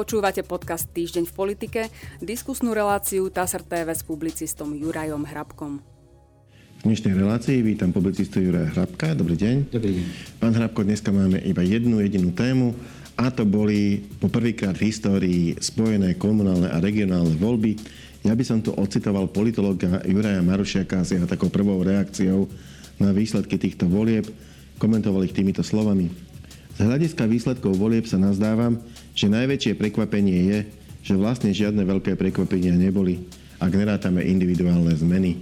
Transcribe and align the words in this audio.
Počúvate 0.00 0.40
podcast 0.40 0.88
Týždeň 0.96 1.28
v 1.28 1.34
politike, 1.36 1.80
diskusnú 2.24 2.72
reláciu 2.72 3.28
TASR 3.28 3.60
TV 3.60 3.92
s 3.92 4.00
publicistom 4.00 4.72
Jurajom 4.72 5.28
Hrabkom. 5.28 5.84
V 6.80 6.82
dnešnej 6.88 7.20
relácii 7.20 7.60
vítam 7.60 7.92
publicistu 7.92 8.40
Juraja 8.40 8.72
Hrabka. 8.72 9.12
Dobrý 9.12 9.36
deň. 9.36 9.68
Dobrý 9.68 10.00
deň. 10.00 10.04
Pán 10.40 10.56
Hrabko, 10.56 10.88
dneska 10.88 11.12
máme 11.12 11.44
iba 11.44 11.60
jednu 11.60 12.00
jedinú 12.00 12.32
tému 12.32 12.72
a 13.12 13.28
to 13.28 13.44
boli 13.44 14.00
po 14.16 14.32
prvýkrát 14.32 14.72
v 14.72 14.88
histórii 14.88 15.60
spojené 15.60 16.16
komunálne 16.16 16.72
a 16.72 16.80
regionálne 16.80 17.36
voľby. 17.36 17.76
Ja 18.24 18.32
by 18.32 18.44
som 18.48 18.64
tu 18.64 18.72
ocitoval 18.72 19.28
politologa 19.28 20.00
Juraja 20.08 20.40
Marušiaka 20.40 21.04
s 21.04 21.12
jeho 21.12 21.28
takou 21.28 21.52
prvou 21.52 21.76
reakciou 21.84 22.48
na 22.96 23.12
výsledky 23.12 23.60
týchto 23.60 23.84
volieb. 23.84 24.24
Komentoval 24.80 25.28
ich 25.28 25.36
týmito 25.36 25.60
slovami. 25.60 26.08
Z 26.80 26.88
hľadiska 26.88 27.28
výsledkov 27.28 27.76
volieb 27.76 28.08
sa 28.08 28.16
nazdávam, 28.16 28.80
že 29.14 29.26
najväčšie 29.28 29.78
prekvapenie 29.78 30.38
je, 30.50 30.58
že 31.00 31.14
vlastne 31.16 31.50
žiadne 31.50 31.80
veľké 31.84 32.14
prekvapenia 32.14 32.76
neboli, 32.76 33.24
ak 33.60 33.72
nerátame 33.72 34.24
individuálne 34.24 34.92
zmeny. 34.96 35.40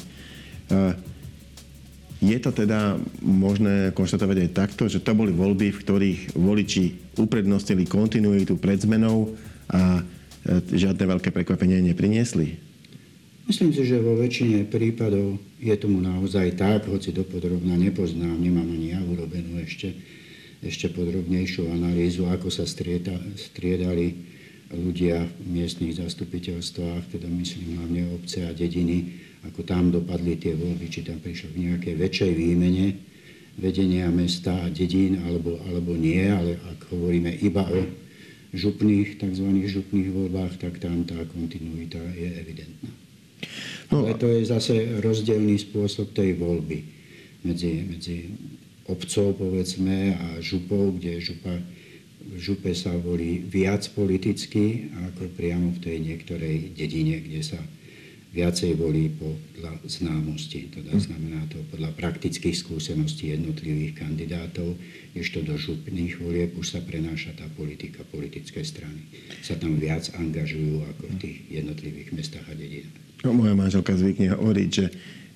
Je 2.18 2.38
to 2.42 2.50
teda 2.50 2.98
možné 3.22 3.94
konštatovať 3.94 4.36
aj 4.42 4.50
takto, 4.50 4.90
že 4.90 4.98
to 4.98 5.14
boli 5.14 5.30
voľby, 5.30 5.70
v 5.70 5.82
ktorých 5.86 6.20
voliči 6.34 7.14
uprednostnili 7.14 7.86
kontinuitu 7.86 8.58
pred 8.58 8.82
zmenou 8.82 9.38
a 9.70 10.02
e, 10.02 10.58
žiadne 10.74 10.98
veľké 10.98 11.30
prekvapenia 11.30 11.78
nepriniesli? 11.78 12.58
Myslím 13.46 13.70
si, 13.70 13.86
že 13.86 14.02
vo 14.02 14.18
väčšine 14.18 14.66
prípadov 14.66 15.38
je 15.62 15.74
tomu 15.78 16.02
naozaj 16.02 16.58
tak, 16.58 16.90
hoci 16.90 17.14
dopodrobná 17.14 17.78
nepoznám, 17.78 18.34
nemám 18.34 18.66
ani 18.66 18.98
ja 18.98 19.00
urobenú 19.00 19.62
ešte, 19.62 19.94
ešte 20.62 20.90
podrobnejšiu 20.90 21.70
analýzu, 21.70 22.26
ako 22.26 22.50
sa 22.50 22.66
strieda, 22.66 23.14
striedali 23.38 24.14
ľudia 24.74 25.24
v 25.24 25.46
miestnych 25.48 25.96
zastupiteľstvách, 25.96 27.14
teda 27.14 27.28
myslím 27.30 27.78
hlavne 27.78 28.02
obce 28.12 28.44
a 28.44 28.52
dediny, 28.52 29.16
ako 29.46 29.64
tam 29.64 29.94
dopadli 29.94 30.36
tie 30.36 30.52
voľby, 30.52 30.86
či 30.90 31.06
tam 31.06 31.22
prišlo 31.22 31.54
k 31.54 31.62
nejakej 31.72 31.94
väčšej 31.94 32.32
výmene 32.34 32.86
vedenia 33.58 34.06
mesta 34.10 34.54
a 34.54 34.70
dedín, 34.70 35.18
alebo, 35.26 35.58
alebo 35.66 35.98
nie, 35.98 36.22
ale 36.26 36.58
ak 36.58 36.90
hovoríme 36.94 37.32
iba 37.42 37.66
o 37.66 37.80
župných, 38.54 39.18
tzv. 39.18 39.46
župných 39.66 40.08
voľbách, 40.14 40.62
tak 40.62 40.78
tam 40.78 41.02
tá 41.02 41.18
kontinuita 41.26 41.98
je 42.14 42.28
evidentná. 42.38 42.90
No, 43.90 44.04
ale 44.04 44.14
to 44.18 44.26
je 44.30 44.42
zase 44.46 45.00
rozdielný 45.00 45.58
spôsob 45.58 46.12
tej 46.14 46.38
voľby 46.38 46.82
medzi, 47.46 47.72
medzi 47.86 48.16
obcov, 48.88 49.36
povedzme, 49.36 50.16
a 50.16 50.26
župou, 50.40 50.96
kde 50.96 51.20
župa, 51.20 51.60
župe 52.40 52.72
sa 52.72 52.96
volí 52.96 53.44
viac 53.44 53.84
politicky, 53.92 54.88
ako 55.12 55.28
priamo 55.36 55.76
v 55.76 55.82
tej 55.84 55.96
niektorej 56.00 56.72
dedine, 56.72 57.20
kde 57.20 57.40
sa 57.44 57.60
viacej 58.28 58.76
volí 58.76 59.08
podľa 59.08 59.80
známosti. 59.88 60.68
Teda 60.68 60.92
hm. 60.92 61.00
znamená 61.00 61.40
to 61.48 61.60
podľa 61.72 61.96
praktických 61.96 62.56
skúseností 62.56 63.32
jednotlivých 63.32 64.04
kandidátov, 64.04 64.76
ešte 65.16 65.42
do 65.42 65.56
župných 65.56 66.20
volieb 66.20 66.52
už 66.54 66.76
sa 66.76 66.80
prenáša 66.84 67.34
tá 67.34 67.48
politika, 67.56 68.04
politické 68.12 68.62
strany. 68.62 69.08
Sa 69.40 69.56
tam 69.56 69.80
viac 69.80 70.12
angažujú 70.14 70.84
ako 70.96 71.04
v 71.08 71.16
tých 71.18 71.36
jednotlivých 71.48 72.08
mestách 72.14 72.46
a 72.46 72.54
dedinách. 72.54 73.00
No, 73.26 73.34
moja 73.34 73.58
manželka 73.58 73.98
zvykne 73.98 74.30
hovoriť, 74.30 74.68
že 74.70 74.86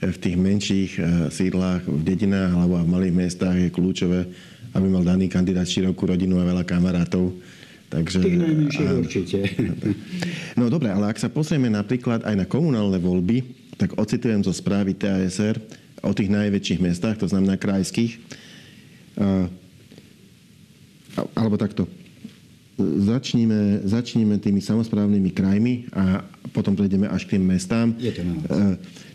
v 0.03 0.19
tých 0.19 0.37
menších 0.37 0.93
eh, 0.99 1.05
sídlách, 1.31 1.87
v 1.87 2.03
dedinách 2.03 2.51
alebo 2.59 2.83
v 2.83 2.91
malých 2.91 3.15
mestách 3.15 3.57
je 3.57 3.71
kľúčové, 3.71 4.21
aby 4.75 4.87
mal 4.91 5.07
daný 5.07 5.31
kandidát 5.31 5.69
širokú 5.69 6.11
rodinu 6.11 6.43
a 6.43 6.49
veľa 6.49 6.65
kamarátov 6.67 7.31
Takže, 7.93 8.25
Tých 8.25 8.41
najmenších 8.41 8.89
určite. 8.89 9.39
No 10.61 10.73
dobre, 10.73 10.89
ale 10.89 11.13
ak 11.13 11.21
sa 11.21 11.29
posrieme 11.29 11.69
napríklad 11.69 12.25
aj 12.25 12.35
na 12.41 12.47
komunálne 12.49 12.97
voľby, 12.97 13.45
tak 13.77 13.93
ocitujem 14.01 14.41
zo 14.41 14.53
správy 14.53 14.97
TASR 14.97 15.61
o 16.01 16.13
tých 16.17 16.33
najväčších 16.33 16.81
mestách, 16.81 17.21
to 17.21 17.29
znamená 17.29 17.61
krajských. 17.61 18.17
Alebo 21.37 21.57
takto. 21.61 21.85
Začníme, 22.81 23.85
začníme 23.85 24.41
tými 24.41 24.65
samozprávnymi 24.65 25.31
krajmi 25.37 25.75
a 25.93 26.25
potom 26.53 26.77
prejdeme 26.77 27.09
až 27.09 27.25
k 27.27 27.37
tým 27.37 27.45
mestám. 27.49 27.97
Je 27.97 28.13
to 28.13 28.23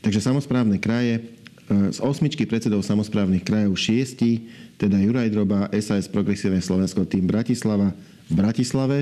Takže 0.01 0.19
samozprávne 0.21 0.81
kraje, 0.81 1.37
z 1.67 1.99
osmičky 1.99 2.47
predsedov 2.47 2.79
samozprávnych 2.79 3.43
krajov 3.43 3.75
šiesti, 3.75 4.47
teda 4.79 5.03
Juraj 5.03 5.27
Droba, 5.35 5.67
SAS 5.83 6.07
Progresívne 6.07 6.63
Slovensko, 6.63 7.03
tým 7.03 7.27
Bratislava, 7.27 7.91
v 8.27 8.33
Bratislave. 8.33 8.97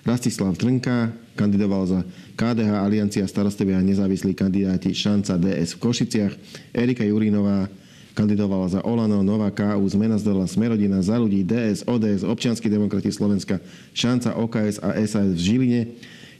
Rastislav 0.00 0.56
Trnka 0.56 1.12
kandidoval 1.36 1.84
za 1.84 2.00
KDH 2.36 2.72
Aliancia 2.72 3.24
starostovia 3.28 3.76
a 3.76 3.84
nezávislí 3.84 4.32
kandidáti 4.32 4.96
Šanca 4.96 5.36
DS 5.36 5.76
v 5.76 5.80
Košiciach. 5.80 6.32
Erika 6.72 7.04
Jurinová 7.04 7.68
kandidovala 8.16 8.68
za 8.68 8.80
Olano, 8.80 9.20
Nová 9.20 9.52
KU, 9.52 9.84
Zmena 9.88 10.16
zdola 10.16 10.48
Smerodina, 10.48 11.04
za 11.04 11.20
ľudí 11.20 11.44
DS, 11.44 11.84
ODS, 11.84 12.24
Občianskí 12.24 12.72
demokrati 12.72 13.12
Slovenska, 13.12 13.60
Šanca 13.92 14.40
OKS 14.40 14.80
a 14.80 14.96
SAS 15.04 15.36
v 15.36 15.40
Žiline. 15.40 15.80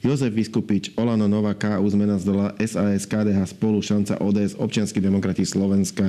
Jozef 0.00 0.32
Vyskupič, 0.32 0.96
Olano, 0.96 1.28
Nová 1.28 1.52
KU, 1.52 1.84
Zmena 1.92 2.16
zdola 2.16 2.56
SAS, 2.56 3.04
KDH 3.04 3.52
spolu, 3.52 3.84
Šanca 3.84 4.16
ODS, 4.24 4.56
Občianskí 4.56 4.96
demokrati 4.96 5.44
Slovenska, 5.44 6.08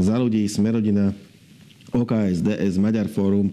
za 0.00 0.16
ľudí 0.16 0.48
Smerodina, 0.48 1.12
OKS, 1.92 2.40
DS, 2.40 2.80
Maďar 2.80 3.12
Fórum 3.12 3.52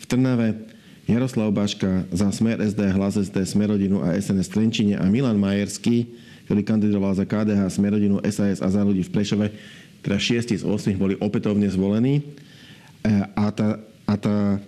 v 0.00 0.04
Trnave. 0.08 0.76
Jaroslav 1.08 1.48
Baška 1.56 2.04
za 2.12 2.28
Smer 2.28 2.60
SD, 2.60 2.84
Hlas 2.92 3.16
SD, 3.16 3.40
Smerodinu 3.48 4.04
a 4.04 4.12
SNS 4.12 4.52
Trenčine 4.52 5.00
a 5.00 5.08
Milan 5.08 5.40
Majerský, 5.40 6.04
ktorý 6.44 6.60
kandidoval 6.68 7.16
za 7.16 7.24
KDH, 7.24 7.64
Smerodinu, 7.72 8.20
SAS 8.28 8.60
a 8.60 8.68
za 8.68 8.84
ľudí 8.84 9.08
v 9.08 9.12
Prešove, 9.16 9.46
teda 10.04 10.20
6 10.20 10.60
z 10.60 10.64
8 10.68 11.00
boli 11.00 11.16
opätovne 11.16 11.64
zvolení. 11.72 12.20
E, 12.20 13.24
a 13.32 13.48
tá, 13.48 13.80
a 14.04 14.14
tá 14.20 14.60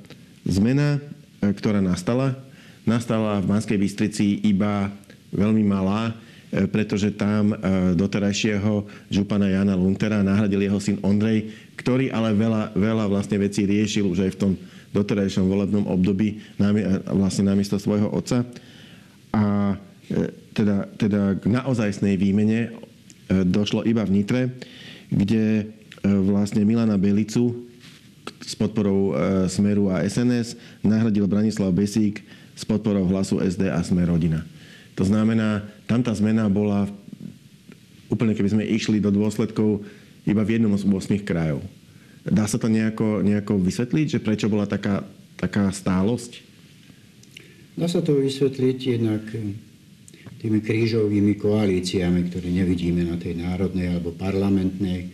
zmena, 0.48 0.96
e, 1.44 1.52
ktorá 1.52 1.84
nastala, 1.84 2.40
nastala 2.88 3.40
v 3.40 3.48
Banskej 3.50 3.78
Bystrici 3.78 4.44
iba 4.46 4.92
veľmi 5.32 5.62
malá, 5.64 6.10
e, 6.50 6.66
pretože 6.66 7.14
tam 7.14 7.54
doterajšieho 7.96 8.86
župana 9.12 9.48
Jana 9.48 9.78
Luntera 9.78 10.24
nahradil 10.24 10.64
jeho 10.66 10.80
syn 10.82 10.98
Ondrej, 11.00 11.50
ktorý 11.80 12.12
ale 12.12 12.36
veľa, 12.36 12.76
veľa 12.76 13.04
vlastne 13.08 13.40
vecí 13.40 13.64
riešil 13.64 14.04
už 14.04 14.28
aj 14.28 14.32
v 14.36 14.40
tom 14.40 14.52
doterajšom 14.90 15.46
volebnom 15.46 15.86
období 15.86 16.42
vlastne 17.14 17.46
namiesto 17.46 17.78
svojho 17.78 18.10
otca. 18.10 18.42
A 19.30 19.74
e, 20.10 20.34
teda, 20.50 20.90
teda 20.98 21.38
k 21.38 21.44
naozajstnej 21.46 22.18
výmene 22.18 22.60
e, 22.66 22.70
došlo 23.46 23.86
iba 23.86 24.02
v 24.02 24.14
Nitre, 24.18 24.42
kde 25.10 25.62
e, 25.62 25.64
vlastne 26.04 26.66
Milana 26.66 26.98
Belicu 26.98 27.70
s 28.40 28.58
podporou 28.58 29.14
Smeru 29.46 29.88
a 29.94 30.02
SNS 30.02 30.58
nahradil 30.82 31.30
Branislav 31.30 31.70
Besík 31.70 32.20
s 32.60 32.68
podporou 32.68 33.08
hlasu 33.08 33.40
SD 33.40 33.72
a 33.72 33.80
Smer 33.80 34.12
rodina. 34.12 34.44
To 35.00 35.08
znamená, 35.08 35.64
tam 35.88 36.04
tá 36.04 36.12
zmena 36.12 36.44
bola 36.52 36.84
úplne, 38.12 38.36
keby 38.36 38.52
sme 38.52 38.68
išli 38.68 39.00
do 39.00 39.08
dôsledkov 39.08 39.80
iba 40.28 40.44
v 40.44 40.60
jednom 40.60 40.76
z 40.76 40.84
8 40.84 41.24
krajov. 41.24 41.64
Dá 42.20 42.44
sa 42.44 42.60
to 42.60 42.68
nejako, 42.68 43.24
nejako 43.24 43.56
vysvetliť, 43.64 44.06
že 44.12 44.20
prečo 44.20 44.52
bola 44.52 44.68
taká, 44.68 45.08
taká 45.40 45.72
stálosť? 45.72 46.44
Dá 47.80 47.88
sa 47.88 48.04
to 48.04 48.20
vysvetliť 48.20 48.78
jednak 49.00 49.24
tými 50.36 50.60
krížovými 50.60 51.40
koalíciami, 51.40 52.28
ktoré 52.28 52.52
nevidíme 52.52 53.08
na 53.08 53.16
tej 53.16 53.40
národnej 53.40 53.88
alebo 53.88 54.12
parlamentnej 54.12 55.08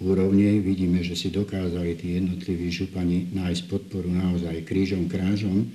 úrovni. 0.00 0.64
Vidíme, 0.64 1.04
že 1.04 1.12
si 1.12 1.28
dokázali 1.28 1.92
tí 2.00 2.16
jednotliví 2.16 2.72
župani 2.72 3.28
nájsť 3.36 3.62
podporu 3.68 4.08
naozaj 4.08 4.64
krížom, 4.64 5.12
krážom 5.12 5.68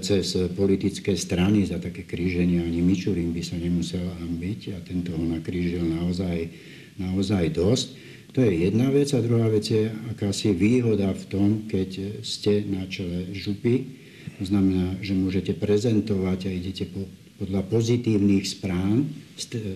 cez 0.00 0.36
politické 0.52 1.16
strany. 1.16 1.64
Za 1.64 1.80
také 1.80 2.04
kríženie 2.04 2.60
ani 2.60 2.84
Mičurín 2.84 3.32
by 3.32 3.42
sa 3.44 3.56
nemusel 3.56 4.04
byť 4.36 4.60
a 4.76 4.78
tento 4.84 5.16
ho 5.16 5.24
nakrížil 5.24 5.80
naozaj, 5.84 6.52
naozaj 7.00 7.44
dosť. 7.56 7.88
To 8.36 8.46
je 8.46 8.70
jedna 8.70 8.92
vec. 8.92 9.10
A 9.16 9.24
druhá 9.24 9.48
vec 9.50 9.66
je 9.66 9.90
akási 10.12 10.54
výhoda 10.54 11.10
v 11.10 11.24
tom, 11.26 11.48
keď 11.66 12.22
ste 12.22 12.62
na 12.68 12.86
čele 12.86 13.32
župy. 13.34 13.98
To 14.38 14.44
znamená, 14.46 15.00
že 15.00 15.16
môžete 15.16 15.52
prezentovať 15.56 16.48
a 16.48 16.50
idete 16.52 16.88
po, 16.88 17.08
podľa 17.40 17.64
pozitívnych 17.66 18.44
správ, 18.44 19.04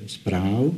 správ 0.09 0.71
e, 0.71 0.75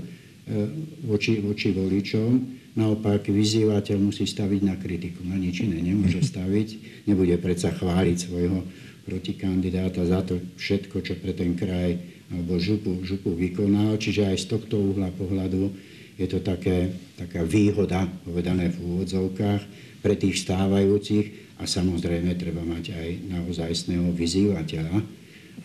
voči, 1.06 1.43
voči 1.43 1.75
voličom. 1.75 2.31
Naopak 2.76 3.29
vyzývateľ 3.31 3.96
musí 3.99 4.29
staviť 4.29 4.61
na 4.62 4.76
kritiku, 4.76 5.25
na 5.25 5.40
nič 5.40 5.64
iné 5.64 5.81
nemôže 5.81 6.20
staviť. 6.20 6.69
Nebude 7.08 7.37
predsa 7.40 7.72
chváliť 7.72 8.17
svojho 8.17 8.61
protikandidáta 9.06 10.03
za 10.03 10.20
to 10.26 10.43
všetko, 10.58 11.00
čo 11.00 11.14
pre 11.17 11.32
ten 11.32 11.55
kraj 11.55 11.94
alebo 12.26 12.58
župu, 12.58 13.06
župu 13.06 13.32
vykonal. 13.38 13.94
Čiže 13.97 14.26
aj 14.26 14.37
z 14.43 14.47
tohto 14.50 14.75
uhla 14.82 15.14
pohľadu 15.14 15.70
je 16.19 16.26
to 16.26 16.43
také, 16.43 16.91
taká 17.14 17.47
výhoda, 17.47 18.11
povedané 18.26 18.73
v 18.75 18.82
úvodzovkách, 18.82 19.62
pre 20.03 20.14
tých 20.19 20.43
stávajúcich 20.43 21.58
a 21.61 21.64
samozrejme 21.64 22.37
treba 22.37 22.62
mať 22.62 22.94
aj 22.94 23.08
naozajstného 23.32 24.12
vyzývateľa, 24.12 24.97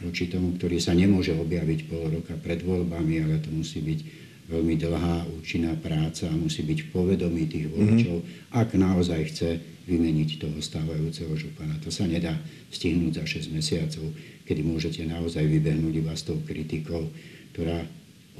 voči 0.02 0.26
tomu, 0.32 0.56
ktorý 0.56 0.80
sa 0.80 0.96
nemôže 0.96 1.36
objaviť 1.36 1.80
pol 1.86 2.10
roka 2.10 2.34
pred 2.40 2.64
voľbami, 2.64 3.22
ale 3.22 3.44
to 3.44 3.52
musí 3.52 3.84
byť 3.84 4.00
veľmi 4.52 4.76
dlhá, 4.76 5.32
účinná 5.40 5.74
práca 5.80 6.28
a 6.28 6.36
musí 6.36 6.68
byť 6.68 6.80
v 6.84 6.92
povedomí 6.92 7.48
tých 7.48 7.72
voličov, 7.72 8.20
mm-hmm. 8.20 8.52
ak 8.52 8.70
naozaj 8.76 9.20
chce 9.32 9.50
vymeniť 9.88 10.30
toho 10.44 10.60
stávajúceho 10.60 11.32
župana. 11.40 11.80
To 11.82 11.90
sa 11.90 12.04
nedá 12.04 12.36
stihnúť 12.70 13.24
za 13.24 13.26
6 13.48 13.56
mesiacov, 13.56 14.12
kedy 14.44 14.62
môžete 14.62 15.02
naozaj 15.08 15.48
vybehnúť 15.48 15.94
iba 16.04 16.14
s 16.14 16.28
tou 16.28 16.38
kritikou, 16.44 17.08
ktorá 17.56 17.88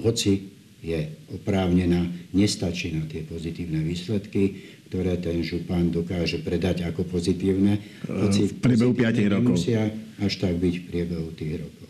hoci 0.04 0.52
je 0.82 0.98
oprávnená, 1.32 2.10
nestačí 2.34 2.92
na 2.92 3.06
tie 3.06 3.22
pozitívne 3.22 3.86
výsledky, 3.86 4.66
ktoré 4.92 5.16
ten 5.22 5.40
župan 5.46 5.94
dokáže 5.94 6.44
predať 6.44 6.84
ako 6.90 7.08
pozitívne, 7.08 7.80
hoci 8.10 8.50
v 8.50 8.54
priebehu 8.60 8.92
5 8.92 9.34
rokov. 9.40 9.56
Musia 9.56 9.88
až 10.20 10.34
tak 10.42 10.58
byť 10.60 10.74
v 10.76 10.84
priebehu 10.90 11.30
tých 11.38 11.54
rokov. 11.64 11.88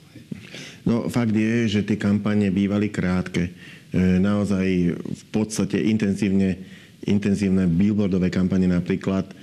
No 0.81 1.07
fakt 1.07 1.33
je, 1.37 1.69
že 1.69 1.85
tie 1.85 1.97
kampane 1.97 2.49
bývali 2.49 2.89
krátke. 2.89 3.53
E, 3.91 4.23
naozaj 4.23 4.95
v 4.95 5.23
podstate 5.35 5.75
intenzívne, 5.75 6.55
intenzívne 7.03 7.67
billboardové 7.67 8.31
kampane 8.31 8.63
napríklad 8.63 9.27
e, 9.27 9.35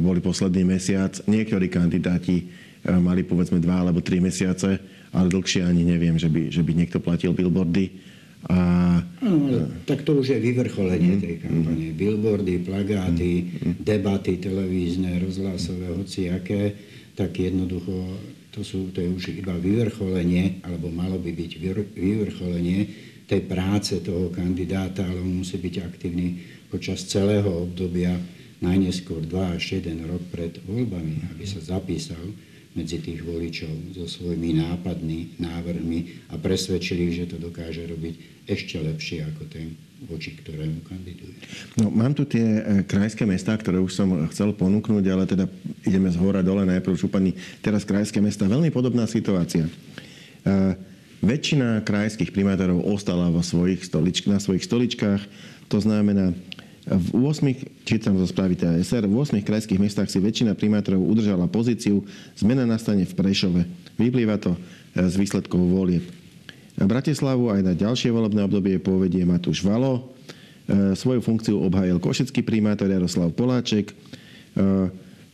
boli 0.00 0.24
posledný 0.24 0.64
mesiac. 0.64 1.20
Niektorí 1.28 1.68
kandidáti 1.68 2.36
e, 2.40 2.44
mali 2.96 3.28
povedzme 3.28 3.60
dva 3.60 3.84
alebo 3.84 4.00
tri 4.00 4.24
mesiace, 4.24 4.80
ale 5.12 5.26
dlhšie 5.28 5.68
ani 5.68 5.84
neviem, 5.84 6.16
že 6.16 6.32
by, 6.32 6.48
že 6.48 6.64
by 6.64 6.72
niekto 6.72 6.96
platil 6.96 7.36
billboardy. 7.36 7.92
A... 8.48 8.56
No, 9.20 9.68
tak 9.84 10.06
to 10.06 10.16
už 10.16 10.32
je 10.32 10.38
vyvrcholenie 10.40 11.18
mm, 11.18 11.20
tej 11.20 11.36
kampane. 11.42 11.86
Mm, 11.90 11.96
Billboardy, 11.98 12.54
plagáty, 12.62 13.32
mm, 13.50 13.82
debaty 13.82 14.38
televízne, 14.38 15.18
rozhlasové, 15.18 15.90
hociaké, 15.92 16.72
tak 17.18 17.34
jednoducho 17.34 17.92
to, 18.54 18.62
sú, 18.62 18.94
to 18.94 19.02
je 19.02 19.10
už 19.10 19.42
iba 19.42 19.58
vyvrcholenie, 19.58 20.62
alebo 20.62 20.86
malo 20.88 21.18
by 21.18 21.34
byť 21.34 21.50
vyvrcholenie 21.98 23.07
tej 23.28 23.44
práce 23.44 24.00
toho 24.00 24.32
kandidáta, 24.32 25.04
ale 25.04 25.20
on 25.20 25.44
musí 25.44 25.60
byť 25.60 25.74
aktívny 25.84 26.40
počas 26.72 27.04
celého 27.04 27.68
obdobia, 27.68 28.16
najneskôr 28.58 29.22
2 29.22 29.54
až 29.54 29.78
1 29.78 30.08
rok 30.08 30.22
pred 30.34 30.58
voľbami, 30.66 31.30
aby 31.36 31.44
sa 31.46 31.60
zapísal 31.62 32.18
medzi 32.74 32.98
tých 33.02 33.22
voličov 33.22 33.94
so 33.94 34.06
svojimi 34.06 34.58
nápadmi, 34.58 35.40
návrhmi 35.40 36.30
a 36.30 36.38
presvedčili, 36.38 37.10
že 37.14 37.30
to 37.30 37.36
dokáže 37.38 37.86
robiť 37.86 38.46
ešte 38.48 38.80
lepšie 38.80 39.26
ako 39.34 39.42
ten, 39.50 39.74
voči 40.06 40.32
ktorému 40.38 40.86
kandiduje. 40.86 41.36
No, 41.76 41.90
mám 41.90 42.14
tu 42.14 42.24
tie 42.24 42.44
e, 42.44 42.62
krajské 42.86 43.26
mesta, 43.26 43.52
ktoré 43.58 43.82
už 43.82 43.92
som 43.92 44.08
chcel 44.30 44.54
ponúknuť, 44.54 45.04
ale 45.10 45.24
teda 45.26 45.44
ideme 45.84 46.08
z 46.08 46.16
hora 46.16 46.40
dole 46.40 46.64
najprv 46.64 46.96
šupani. 46.96 47.34
Teraz 47.60 47.84
krajské 47.84 48.22
mesta. 48.22 48.48
Veľmi 48.48 48.70
podobná 48.70 49.04
situácia. 49.10 49.66
E, 49.66 49.72
väčšina 51.20 51.82
krajských 51.82 52.30
primátorov 52.30 52.84
ostala 52.86 53.30
vo 53.32 53.42
svojich 53.42 53.82
stolič- 53.82 54.26
na 54.30 54.38
svojich 54.38 54.66
stoličkách. 54.66 55.22
To 55.68 55.78
znamená, 55.82 56.32
v 56.88 57.08
8, 57.20 57.84
čítam 57.84 58.16
zo 58.16 58.24
správy 58.24 58.56
TASR, 58.56 59.04
v 59.04 59.12
8 59.12 59.44
krajských 59.44 59.76
mestách 59.76 60.08
si 60.08 60.16
väčšina 60.16 60.56
primátorov 60.56 61.04
udržala 61.04 61.44
pozíciu. 61.44 62.00
Zmena 62.32 62.64
nastane 62.64 63.04
v 63.04 63.12
Prešove. 63.12 63.60
Vyplýva 64.00 64.40
to 64.40 64.56
e, 64.56 64.58
z 65.04 65.14
výsledkov 65.20 65.60
volieb. 65.60 66.08
Bratislavu 66.80 67.52
aj 67.52 67.60
na 67.60 67.74
ďalšie 67.76 68.08
volebné 68.08 68.40
obdobie 68.46 68.80
povedie 68.80 69.20
Matúš 69.28 69.60
Valo. 69.60 70.16
E, 70.64 70.96
svoju 70.96 71.20
funkciu 71.20 71.60
obhájil 71.60 72.00
košecký 72.00 72.40
primátor 72.40 72.88
Jaroslav 72.88 73.36
Poláček. 73.36 73.92
E, 73.92 73.94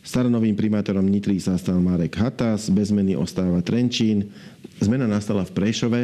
staronovým 0.03 0.59
primátorom 0.59 1.07
Nitry 1.07 1.39
sa 1.39 1.55
stal 1.55 1.79
Marek 1.79 2.19
Hatas, 2.19 2.67
bez 2.67 2.91
zmeny 2.91 3.15
ostáva 3.15 3.63
Trenčín. 3.63 4.27
Zmena 4.79 5.07
nastala 5.07 5.47
v 5.47 5.55
Prešove 5.55 6.01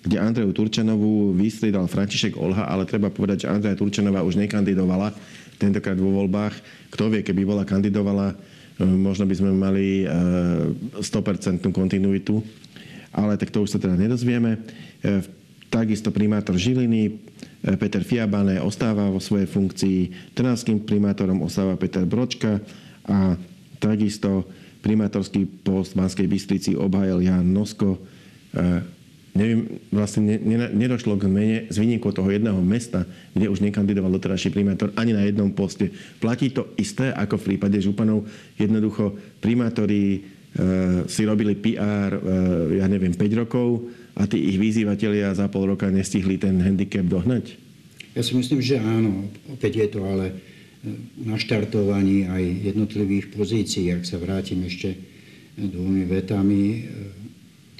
kde 0.00 0.16
Andreju 0.16 0.56
Turčanovú 0.56 1.36
vystriedal 1.36 1.84
František 1.84 2.40
Olha, 2.40 2.64
ale 2.64 2.88
treba 2.88 3.12
povedať, 3.12 3.44
že 3.44 3.52
Andreja 3.52 3.76
Turčanová 3.76 4.24
už 4.24 4.40
nekandidovala 4.40 5.12
tentokrát 5.60 5.96
vo 6.00 6.08
voľbách. 6.24 6.56
Kto 6.88 7.12
vie, 7.12 7.20
keby 7.20 7.44
bola 7.44 7.68
kandidovala, 7.68 8.32
e, 8.32 8.84
možno 8.88 9.28
by 9.28 9.34
sme 9.36 9.52
mali 9.52 10.08
100% 10.08 11.04
e, 11.04 11.68
kontinuitu, 11.68 12.40
ale 13.12 13.36
tak 13.36 13.52
to 13.52 13.60
už 13.60 13.76
sa 13.76 13.78
teda 13.78 14.00
nedozvieme. 14.00 14.56
E, 14.56 15.20
takisto 15.68 16.08
primátor 16.08 16.56
Žiliny, 16.56 17.28
Peter 17.76 18.00
Fiabane 18.00 18.56
ostáva 18.56 19.12
vo 19.12 19.20
svojej 19.20 19.44
funkcii, 19.44 20.32
trnavským 20.32 20.80
primátorom 20.80 21.44
ostáva 21.44 21.76
Peter 21.76 22.08
Bročka 22.08 22.56
a 23.04 23.36
takisto 23.76 24.48
primátorský 24.80 25.44
post 25.64 25.92
v 25.92 26.04
Banskej 26.04 26.26
Bystrici 26.26 26.70
obhajil 26.76 27.20
Jan 27.24 27.46
Nosko 27.46 28.00
neviem, 29.34 29.78
vlastne 29.94 30.26
ne, 30.26 30.36
ne, 30.42 30.68
nedošlo 30.74 31.14
k 31.14 31.30
mene 31.30 31.58
z 31.70 31.76
výniku 31.78 32.10
toho 32.10 32.30
jedného 32.30 32.58
mesta, 32.62 33.06
kde 33.34 33.46
už 33.46 33.62
nekandidoval 33.62 34.10
doterajší 34.18 34.50
primátor 34.50 34.90
ani 34.98 35.14
na 35.14 35.22
jednom 35.22 35.50
poste. 35.54 35.90
Platí 36.18 36.50
to 36.50 36.74
isté 36.74 37.14
ako 37.14 37.38
v 37.38 37.46
prípade 37.54 37.78
županov. 37.78 38.26
Jednoducho 38.58 39.14
primátori 39.38 40.02
e, 40.14 40.20
si 41.06 41.22
robili 41.22 41.54
PR, 41.54 42.10
e, 42.10 42.20
ja 42.82 42.86
neviem, 42.90 43.14
5 43.14 43.40
rokov 43.46 43.86
a 44.18 44.26
tí 44.26 44.50
ich 44.50 44.58
vyzývatelia 44.58 45.30
za 45.32 45.46
pol 45.46 45.70
roka 45.74 45.86
nestihli 45.88 46.34
ten 46.36 46.58
handicap 46.58 47.06
dohnať? 47.06 47.54
Ja 48.18 48.26
si 48.26 48.34
myslím, 48.34 48.58
že 48.58 48.82
áno. 48.82 49.30
Opäť 49.46 49.86
je 49.86 49.88
to 49.94 50.02
ale 50.02 50.34
e, 50.80 50.94
na 51.24 51.36
štartovaní 51.36 52.26
aj 52.28 52.72
jednotlivých 52.72 53.32
pozícií. 53.32 53.92
Ak 53.92 54.08
sa 54.08 54.16
vrátim 54.16 54.64
ešte 54.64 54.96
dvomi 55.56 56.08
vetami, 56.08 56.62
e, 56.64 56.80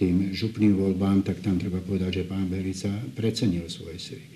tým 0.01 0.33
župným 0.33 0.81
voľbám, 0.81 1.21
tak 1.21 1.45
tam 1.45 1.61
treba 1.61 1.85
povedať, 1.85 2.25
že 2.25 2.29
pán 2.29 2.49
Belica 2.49 2.89
precenil 3.13 3.69
svoje 3.69 4.01
sily. 4.01 4.27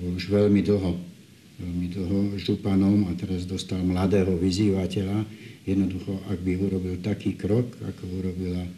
Bol 0.00 0.16
už 0.16 0.32
veľmi 0.32 0.64
dlho, 0.64 0.92
veľmi 1.60 1.86
dlho 1.92 2.20
županom 2.40 3.10
a 3.10 3.12
teraz 3.12 3.44
dostal 3.44 3.84
mladého 3.84 4.32
vyzývateľa. 4.40 5.28
Jednoducho, 5.68 6.16
ak 6.32 6.38
by 6.40 6.52
urobil 6.58 6.96
taký 7.04 7.36
krok, 7.36 7.76
ako 7.84 8.02
urobila 8.08 8.64
e, 8.64 8.70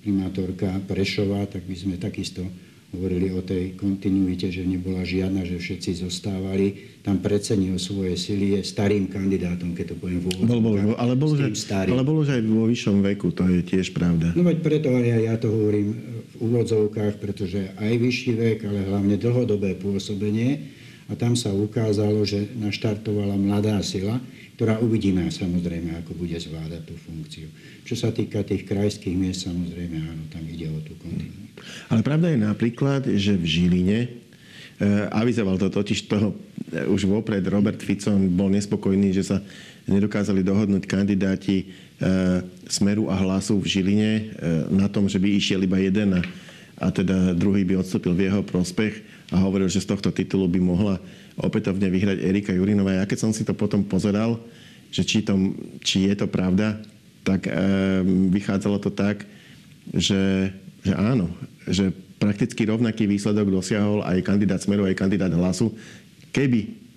primátorka 0.00 0.80
Prešová, 0.88 1.44
tak 1.44 1.68
by 1.68 1.76
sme 1.76 1.94
takisto 2.00 2.42
hovorili 2.88 3.28
o 3.36 3.44
tej 3.44 3.76
kontinuite, 3.76 4.48
že 4.48 4.64
nebola 4.64 5.04
žiadna, 5.04 5.44
že 5.44 5.60
všetci 5.60 6.08
zostávali. 6.08 6.96
Tam 7.04 7.20
precenil 7.20 7.76
svoje 7.76 8.16
sily, 8.16 8.64
starým 8.64 9.12
kandidátom, 9.12 9.76
keď 9.76 9.92
to 9.92 9.96
poviem 10.00 10.24
v 10.24 10.48
bol, 10.48 10.60
bol, 10.64 10.74
ale, 10.96 11.12
bol 11.12 11.36
už, 11.36 11.40
ale 11.68 12.02
bol 12.04 12.24
už 12.24 12.28
aj 12.32 12.40
vo 12.48 12.64
vyššom 12.64 13.04
veku, 13.12 13.28
to 13.36 13.44
je 13.44 13.60
tiež 13.60 13.92
pravda. 13.92 14.32
No 14.32 14.40
veď 14.40 14.58
preto 14.64 14.88
aj 14.88 15.04
ja 15.04 15.36
to 15.36 15.52
hovorím 15.52 15.88
v 16.32 16.34
úvodzovkách, 16.40 17.20
pretože 17.20 17.76
aj 17.76 17.92
vyšší 17.92 18.32
vek, 18.32 18.58
ale 18.64 18.88
hlavne 18.88 19.20
dlhodobé 19.20 19.76
pôsobenie. 19.76 20.76
A 21.08 21.16
tam 21.16 21.32
sa 21.32 21.48
ukázalo, 21.52 22.20
že 22.28 22.52
naštartovala 22.60 23.36
mladá 23.40 23.80
sila, 23.80 24.20
ktorá 24.58 24.82
uvidíme 24.82 25.22
samozrejme, 25.30 26.02
ako 26.02 26.18
bude 26.18 26.34
zvládať 26.34 26.90
tú 26.90 26.98
funkciu. 26.98 27.46
Čo 27.86 27.94
sa 27.94 28.10
týka 28.10 28.42
tých 28.42 28.66
krajských 28.66 29.14
miest, 29.14 29.46
samozrejme 29.46 30.02
áno, 30.02 30.26
tam 30.34 30.42
ide 30.50 30.66
o 30.66 30.82
tú 30.82 30.98
kontinuitu. 30.98 31.62
Ale 31.86 32.02
pravda 32.02 32.34
je 32.34 32.42
napríklad, 32.42 33.06
že 33.06 33.38
v 33.38 33.46
Žiline 33.46 33.98
e, 34.02 34.08
avizoval 35.14 35.62
to 35.62 35.70
totiž 35.70 36.10
toho 36.10 36.34
e, 36.74 36.90
už 36.90 37.06
vopred 37.06 37.46
Robert 37.46 37.78
Fico 37.78 38.10
bol 38.34 38.50
nespokojný, 38.50 39.14
že 39.14 39.30
sa 39.30 39.38
nedokázali 39.86 40.42
dohodnúť 40.42 40.90
kandidáti 40.90 41.62
e, 41.62 41.66
Smeru 42.66 43.06
a 43.06 43.14
Hlasu 43.14 43.62
v 43.62 43.78
Žiline 43.78 44.10
e, 44.10 44.22
na 44.74 44.90
tom, 44.90 45.06
že 45.06 45.22
by 45.22 45.38
išiel 45.38 45.62
iba 45.62 45.78
jeden 45.78 46.18
a, 46.18 46.22
a 46.82 46.90
teda 46.90 47.30
druhý 47.38 47.62
by 47.62 47.78
odstúpil 47.78 48.10
v 48.10 48.26
jeho 48.26 48.42
prospech 48.42 49.06
a 49.30 49.38
hovoril, 49.38 49.70
že 49.70 49.86
z 49.86 49.94
tohto 49.94 50.10
titulu 50.10 50.50
by 50.50 50.58
mohla 50.58 50.98
opätovne 51.38 51.86
vyhrať 51.88 52.18
Erika 52.22 52.52
Jurinová. 52.54 52.98
Ja 52.98 53.08
keď 53.08 53.18
som 53.28 53.30
si 53.30 53.46
to 53.46 53.54
potom 53.54 53.86
pozeral, 53.86 54.38
že 54.90 55.04
či, 55.04 55.20
to, 55.20 55.36
či 55.84 56.08
je 56.08 56.14
to 56.16 56.26
pravda, 56.26 56.80
tak 57.22 57.44
e, 57.44 57.52
vychádzalo 58.32 58.80
to 58.80 58.90
tak, 58.90 59.28
že, 59.92 60.52
že 60.80 60.92
áno, 60.96 61.28
že 61.68 61.92
prakticky 62.18 62.66
rovnaký 62.66 63.06
výsledok 63.06 63.52
dosiahol 63.52 64.02
aj 64.02 64.24
kandidát 64.24 64.58
Smeru, 64.58 64.88
aj 64.88 64.98
kandidát 64.98 65.30
Hlasu, 65.30 65.70
keby 66.32 66.87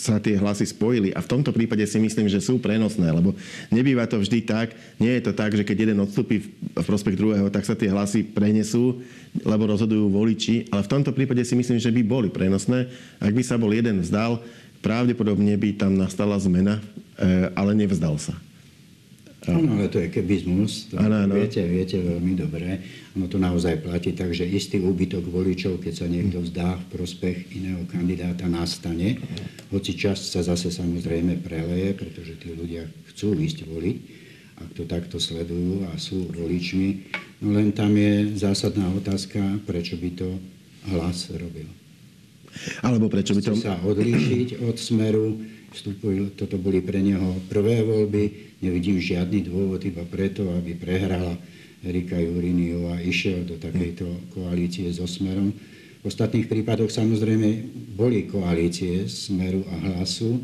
sa 0.00 0.16
tie 0.16 0.40
hlasy 0.40 0.64
spojili. 0.64 1.12
A 1.12 1.20
v 1.20 1.28
tomto 1.28 1.52
prípade 1.52 1.84
si 1.84 2.00
myslím, 2.00 2.24
že 2.24 2.40
sú 2.40 2.56
prenosné, 2.56 3.12
lebo 3.12 3.36
nebýva 3.68 4.08
to 4.08 4.16
vždy 4.16 4.40
tak. 4.48 4.72
Nie 4.96 5.20
je 5.20 5.28
to 5.28 5.32
tak, 5.36 5.52
že 5.52 5.60
keď 5.60 5.76
jeden 5.84 6.00
odstúpi 6.00 6.40
v 6.56 6.86
prospech 6.88 7.20
druhého, 7.20 7.52
tak 7.52 7.68
sa 7.68 7.76
tie 7.76 7.92
hlasy 7.92 8.24
prenesú, 8.24 9.04
lebo 9.44 9.68
rozhodujú 9.68 10.08
voliči. 10.08 10.72
Ale 10.72 10.88
v 10.88 10.92
tomto 10.96 11.12
prípade 11.12 11.44
si 11.44 11.52
myslím, 11.52 11.76
že 11.76 11.92
by 11.92 12.00
boli 12.00 12.28
prenosné. 12.32 12.88
Ak 13.20 13.36
by 13.36 13.44
sa 13.44 13.60
bol 13.60 13.68
jeden 13.76 14.00
vzdal, 14.00 14.40
pravdepodobne 14.80 15.52
by 15.60 15.76
tam 15.76 15.92
nastala 16.00 16.40
zmena, 16.40 16.80
e, 17.20 17.52
ale 17.52 17.76
nevzdal 17.76 18.16
sa. 18.16 18.32
Áno, 19.56 19.78
ale 19.78 19.90
to 19.90 19.98
je 19.98 20.08
kebizmus, 20.12 20.90
to 20.90 21.00
ano, 21.00 21.26
ano. 21.26 21.34
Viete, 21.34 21.64
viete 21.66 21.98
veľmi 21.98 22.38
dobre. 22.38 22.78
Ono 23.18 23.26
to 23.26 23.42
naozaj 23.42 23.82
platí 23.82 24.14
tak, 24.14 24.30
že 24.30 24.46
istý 24.46 24.78
úbytok 24.78 25.26
voličov, 25.26 25.82
keď 25.82 25.92
sa 25.94 26.06
niekto 26.06 26.38
vzdá 26.42 26.78
v 26.78 26.84
prospech 26.94 27.50
iného 27.56 27.82
kandidáta, 27.90 28.46
nastane. 28.46 29.18
Hoci 29.74 29.98
časť 29.98 30.38
sa 30.38 30.40
zase 30.46 30.70
samozrejme 30.70 31.42
preleje, 31.42 31.94
pretože 31.98 32.38
tí 32.38 32.54
ľudia 32.54 32.86
chcú 33.10 33.34
ísť 33.34 33.66
voliť. 33.66 33.98
ak 34.60 34.70
to 34.76 34.84
takto 34.84 35.16
sledujú 35.16 35.88
a 35.88 35.96
sú 35.96 36.28
voličmi. 36.36 36.88
No 37.40 37.56
len 37.56 37.72
tam 37.72 37.96
je 37.96 38.36
zásadná 38.36 38.92
otázka, 38.92 39.40
prečo 39.64 39.96
by 39.96 40.10
to 40.12 40.28
hlas 40.92 41.32
robil. 41.32 41.64
Alebo 42.84 43.08
prečo 43.08 43.32
by 43.32 43.40
to... 43.40 43.56
Chce 43.56 43.64
sa 43.64 43.80
odlíšiť 43.80 44.60
od 44.60 44.76
smeru, 44.76 45.40
vstupujú, 45.72 46.36
toto 46.36 46.60
boli 46.60 46.84
pre 46.84 47.00
neho 47.00 47.40
prvé 47.48 47.80
voľby, 47.80 48.49
nevidím 48.60 49.00
žiadny 49.00 49.48
dôvod 49.48 49.80
iba 49.84 50.04
preto, 50.04 50.48
aby 50.54 50.76
prehrala 50.76 51.36
Erika 51.80 52.20
Juriniová 52.20 53.00
išiel 53.00 53.48
do 53.48 53.56
takejto 53.56 54.36
koalície 54.36 54.86
so 54.92 55.08
Smerom. 55.08 55.52
V 56.00 56.04
ostatných 56.04 56.48
prípadoch 56.48 56.92
samozrejme 56.92 57.48
boli 57.96 58.28
koalície 58.28 59.08
Smeru 59.08 59.64
a 59.68 59.76
Hlasu 59.76 60.40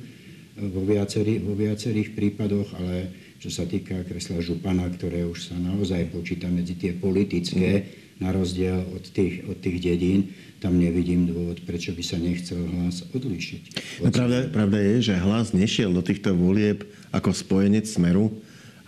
vo 0.56 0.82
viacerých, 0.85 1.40
vo 1.44 1.52
viacerých 1.52 2.16
prípadoch, 2.16 2.73
ale 2.80 2.96
čo 3.37 3.52
sa 3.52 3.68
týka 3.68 4.00
kresla 4.08 4.40
Župana, 4.40 4.88
ktoré 4.96 5.28
už 5.28 5.52
sa 5.52 5.56
naozaj 5.61 6.08
počíta 6.08 6.49
medzi 6.49 6.76
tie 6.80 6.96
politické, 6.96 7.85
na 8.16 8.32
rozdiel 8.32 8.80
od 8.96 9.04
tých, 9.12 9.44
od 9.44 9.61
tých 9.61 9.76
dedín, 9.80 10.32
tam 10.56 10.80
nevidím 10.80 11.28
dôvod, 11.28 11.61
prečo 11.68 11.92
by 11.92 12.00
sa 12.00 12.16
nechcel 12.16 12.56
hlas 12.64 13.04
odlíšiť. 13.12 13.62
No, 14.00 14.08
pravda, 14.08 14.49
pravda 14.49 14.78
je, 14.80 15.12
že 15.12 15.14
hlas 15.20 15.52
nešiel 15.52 15.92
do 15.92 16.00
týchto 16.00 16.32
volieb 16.32 16.88
ako 17.12 17.37
spojenec 17.37 17.85
Smeru. 17.85 18.32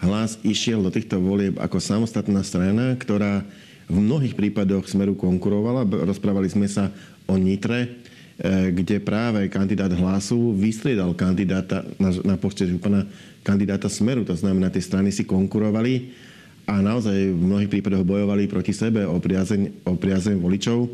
Hlas 0.00 0.40
išiel 0.40 0.80
do 0.80 0.88
týchto 0.88 1.20
volieb 1.20 1.60
ako 1.60 1.76
samostatná 1.76 2.40
strana, 2.40 2.96
ktorá 2.96 3.44
v 3.88 3.98
mnohých 4.00 4.32
prípadoch 4.32 4.88
Smeru 4.88 5.12
konkurovala. 5.12 5.84
Rozprávali 5.84 6.48
sme 6.48 6.64
sa 6.64 6.88
o 7.28 7.36
Nitre, 7.36 7.84
e, 7.84 7.88
kde 8.72 8.96
práve 9.04 9.44
kandidát 9.52 9.92
hlasu 9.92 10.56
vystriedal 10.56 11.12
kandidáta 11.12 11.84
na, 12.00 12.12
na 12.24 12.36
poste 12.40 12.64
župana 12.64 13.04
kandidáta 13.44 13.92
Smeru. 13.92 14.24
To 14.24 14.36
znamená, 14.36 14.72
tie 14.72 14.80
strany 14.80 15.12
si 15.12 15.28
konkurovali 15.28 16.12
a 16.68 16.84
naozaj 16.84 17.32
v 17.32 17.40
mnohých 17.40 17.72
prípadoch 17.72 18.04
bojovali 18.04 18.44
proti 18.44 18.76
sebe 18.76 19.08
o 19.08 19.16
priazeň, 19.16 19.88
o 19.88 19.96
priazeň 19.96 20.36
voličov. 20.36 20.84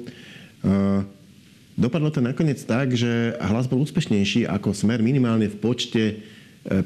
Dopadlo 1.74 2.14
to 2.14 2.22
nakoniec 2.22 2.62
tak, 2.62 2.94
že 2.94 3.34
hlas 3.42 3.66
bol 3.66 3.82
úspešnejší 3.82 4.46
ako 4.46 4.70
smer 4.70 5.02
minimálne 5.02 5.50
v 5.50 5.58
počte 5.58 6.04
e, 6.06 6.14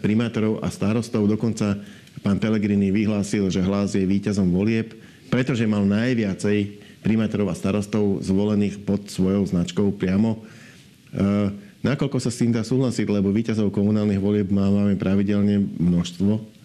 primátorov 0.00 0.64
a 0.64 0.72
starostov. 0.72 1.28
Dokonca 1.28 1.76
pán 2.24 2.40
Pelegrini 2.40 2.88
vyhlásil, 2.88 3.52
že 3.52 3.60
hlas 3.60 3.92
je 3.92 4.08
víťazom 4.08 4.48
volieb, 4.48 4.96
pretože 5.28 5.68
mal 5.68 5.84
najviacej 5.84 6.80
primátorov 7.04 7.52
a 7.52 7.58
starostov 7.60 8.24
zvolených 8.24 8.80
pod 8.88 9.12
svojou 9.12 9.44
značkou 9.44 9.92
priamo. 9.92 10.40
E, 10.40 11.52
nakoľko 11.84 12.16
sa 12.16 12.32
s 12.32 12.40
tým 12.40 12.56
dá 12.56 12.64
súhlasiť, 12.64 13.12
lebo 13.12 13.28
víťazov 13.28 13.68
komunálnych 13.68 14.24
volieb 14.24 14.48
máme 14.48 14.96
pravidelne 14.96 15.68
množstvo 15.76 16.57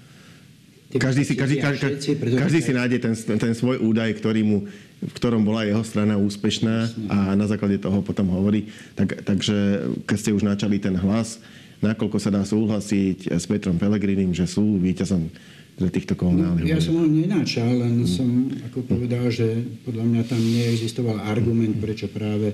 každý 1.01 1.23
si, 1.25 1.33
každý, 1.33 1.57
každý, 1.57 1.97
každý 2.37 2.59
si 2.61 2.71
nájde 2.73 2.97
ten, 3.01 3.13
ten 3.17 3.53
svoj 3.57 3.81
údaj, 3.81 4.13
ktorý 4.21 4.45
mu, 4.45 4.57
v 5.01 5.13
ktorom 5.17 5.41
bola 5.41 5.65
jeho 5.65 5.81
strana 5.81 6.21
úspešná 6.21 7.09
a 7.09 7.17
na 7.33 7.49
základe 7.49 7.81
toho 7.81 8.05
potom 8.05 8.29
hovorí. 8.29 8.69
Tak, 8.93 9.25
takže 9.25 9.89
keď 10.05 10.17
ste 10.17 10.35
už 10.35 10.45
načali 10.45 10.77
ten 10.77 10.93
hlas, 10.93 11.41
nakoľko 11.81 12.17
sa 12.21 12.29
dá 12.29 12.45
súhlasiť 12.45 13.33
s 13.33 13.45
Petrom 13.49 13.81
Pelegrinim, 13.81 14.31
že 14.31 14.45
sú 14.45 14.77
víťazom 14.77 15.33
za 15.73 15.89
týchto 15.89 16.13
komunálnych 16.13 16.69
no, 16.69 16.69
Ja 16.69 16.77
som 16.77 17.01
ho 17.01 17.05
nenačal, 17.09 17.73
len 17.73 18.05
hmm. 18.05 18.09
som 18.09 18.29
ako 18.69 18.85
povedal, 18.85 19.33
že 19.33 19.65
podľa 19.81 20.05
mňa 20.05 20.21
tam 20.29 20.41
neexistoval 20.41 21.17
argument, 21.25 21.73
prečo 21.81 22.05
práve 22.05 22.53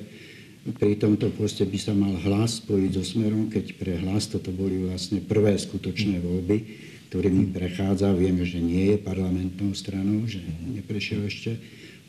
pri 0.80 0.96
tomto 0.96 1.28
poste 1.36 1.68
by 1.68 1.80
sa 1.80 1.92
mal 1.92 2.16
hlas 2.24 2.64
spojiť 2.64 2.92
so 2.96 3.04
Smerom, 3.04 3.52
keď 3.52 3.76
pre 3.76 4.00
hlas 4.00 4.32
toto 4.32 4.52
boli 4.56 4.80
vlastne 4.80 5.20
prvé 5.20 5.56
skutočné 5.60 6.20
voľby 6.24 6.89
ktorými 7.10 7.50
prechádza. 7.50 8.14
Vieme, 8.14 8.46
že 8.46 8.62
nie 8.62 8.94
je 8.94 8.98
parlamentnou 9.02 9.74
stranou, 9.74 10.30
že 10.30 10.40
neprešiel 10.70 11.26
ešte 11.26 11.58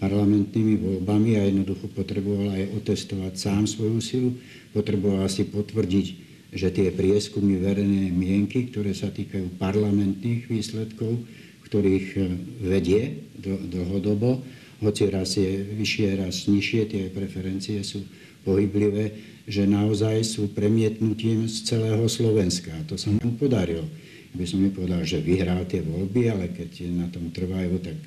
parlamentnými 0.00 0.80
voľbami 0.80 1.40
a 1.40 1.49
jednoducho 1.49 1.88
potreboval 1.92 2.57
aj 2.57 2.73
otestovať 2.85 3.33
sám 3.37 3.64
svoju 3.69 3.99
silu, 4.00 4.30
potreboval 4.73 5.28
si 5.28 5.45
potvrdiť, 5.45 6.07
že 6.52 6.69
tie 6.73 6.88
prieskumy 6.92 7.61
verejnej 7.61 8.12
mienky, 8.12 8.69
ktoré 8.69 8.97
sa 8.97 9.12
týkajú 9.12 9.61
parlamentných 9.61 10.49
výsledkov, 10.49 11.21
ktorých 11.69 12.07
e, 12.16 12.21
vedie 12.64 13.28
dlhodobo, 13.45 14.42
hoci 14.80 15.12
raz 15.12 15.37
je 15.37 15.62
vyššie, 15.62 16.09
raz 16.16 16.49
nižšie, 16.49 16.80
tie 16.88 17.04
preferencie 17.12 17.85
sú 17.85 18.02
pohyblivé, 18.42 19.12
že 19.45 19.69
naozaj 19.69 20.25
sú 20.25 20.49
premietnutím 20.50 21.45
z 21.45 21.69
celého 21.69 22.09
Slovenska. 22.09 22.73
A 22.73 22.87
to 22.88 22.97
sa 22.97 23.12
mu 23.12 23.37
podarilo 23.37 23.85
by 24.30 24.46
som 24.46 24.62
nepovedal, 24.62 25.02
že 25.02 25.18
vyhral 25.18 25.66
tie 25.66 25.82
voľby, 25.82 26.30
ale 26.30 26.54
keď 26.54 26.87
na 26.90 27.10
tom 27.10 27.34
trvajú, 27.34 27.82
tak 27.82 27.99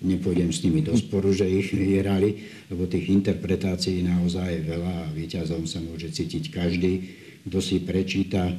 nepôjdem 0.00 0.52
s 0.52 0.64
nimi 0.64 0.80
do 0.80 0.96
sporu, 0.96 1.32
že 1.32 1.48
ich 1.48 1.72
vyhrali, 1.72 2.36
lebo 2.72 2.88
tých 2.88 3.08
interpretácií 3.12 4.00
naozaj 4.04 4.60
je 4.60 4.62
veľa 4.64 4.94
a 5.08 5.12
výťazom 5.12 5.64
sa 5.68 5.80
môže 5.84 6.08
cítiť 6.12 6.52
každý, 6.52 6.92
kto 7.48 7.58
si 7.60 7.80
prečíta 7.84 8.52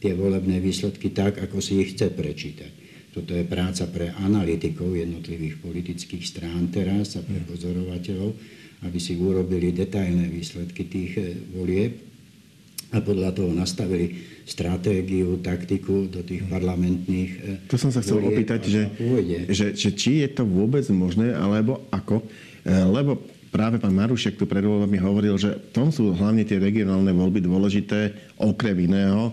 tie 0.00 0.12
volebné 0.12 0.60
výsledky 0.60 1.12
tak, 1.12 1.40
ako 1.40 1.60
si 1.60 1.80
ich 1.80 1.96
chce 1.96 2.12
prečítať. 2.12 2.72
Toto 3.12 3.36
je 3.36 3.44
práca 3.44 3.84
pre 3.92 4.08
analytikov 4.24 4.96
jednotlivých 4.96 5.60
politických 5.60 6.24
strán 6.24 6.72
teraz 6.72 7.20
a 7.20 7.24
pre 7.24 7.44
pozorovateľov, 7.44 8.32
aby 8.88 8.98
si 8.98 9.20
urobili 9.20 9.68
detailné 9.76 10.32
výsledky 10.32 10.88
tých 10.88 11.12
eh, 11.20 11.36
volieb 11.52 12.11
a 12.92 13.00
podľa 13.00 13.32
toho 13.32 13.50
nastavili 13.56 14.20
stratégiu, 14.44 15.40
taktiku 15.40 16.12
do 16.12 16.20
tých 16.20 16.44
parlamentných... 16.44 17.30
E, 17.40 17.64
to 17.64 17.80
som 17.80 17.88
sa 17.88 18.04
chcel 18.04 18.20
opýtať, 18.20 18.68
že, 18.68 18.82
že, 19.48 19.66
že 19.72 19.90
či 19.96 20.20
je 20.20 20.28
to 20.28 20.44
vôbec 20.44 20.84
možné, 20.92 21.32
alebo 21.32 21.88
ako. 21.88 22.20
E, 22.20 22.24
lebo 22.68 23.16
práve 23.48 23.80
pán 23.80 23.96
Marušek 23.96 24.36
tu 24.36 24.44
pred 24.44 24.60
voľbami 24.60 24.98
hovoril, 25.00 25.40
že 25.40 25.56
tom 25.72 25.88
sú 25.88 26.12
hlavne 26.12 26.44
tie 26.44 26.60
regionálne 26.60 27.10
voľby 27.16 27.40
dôležité, 27.40 28.12
okrem 28.36 28.76
iného. 28.84 29.32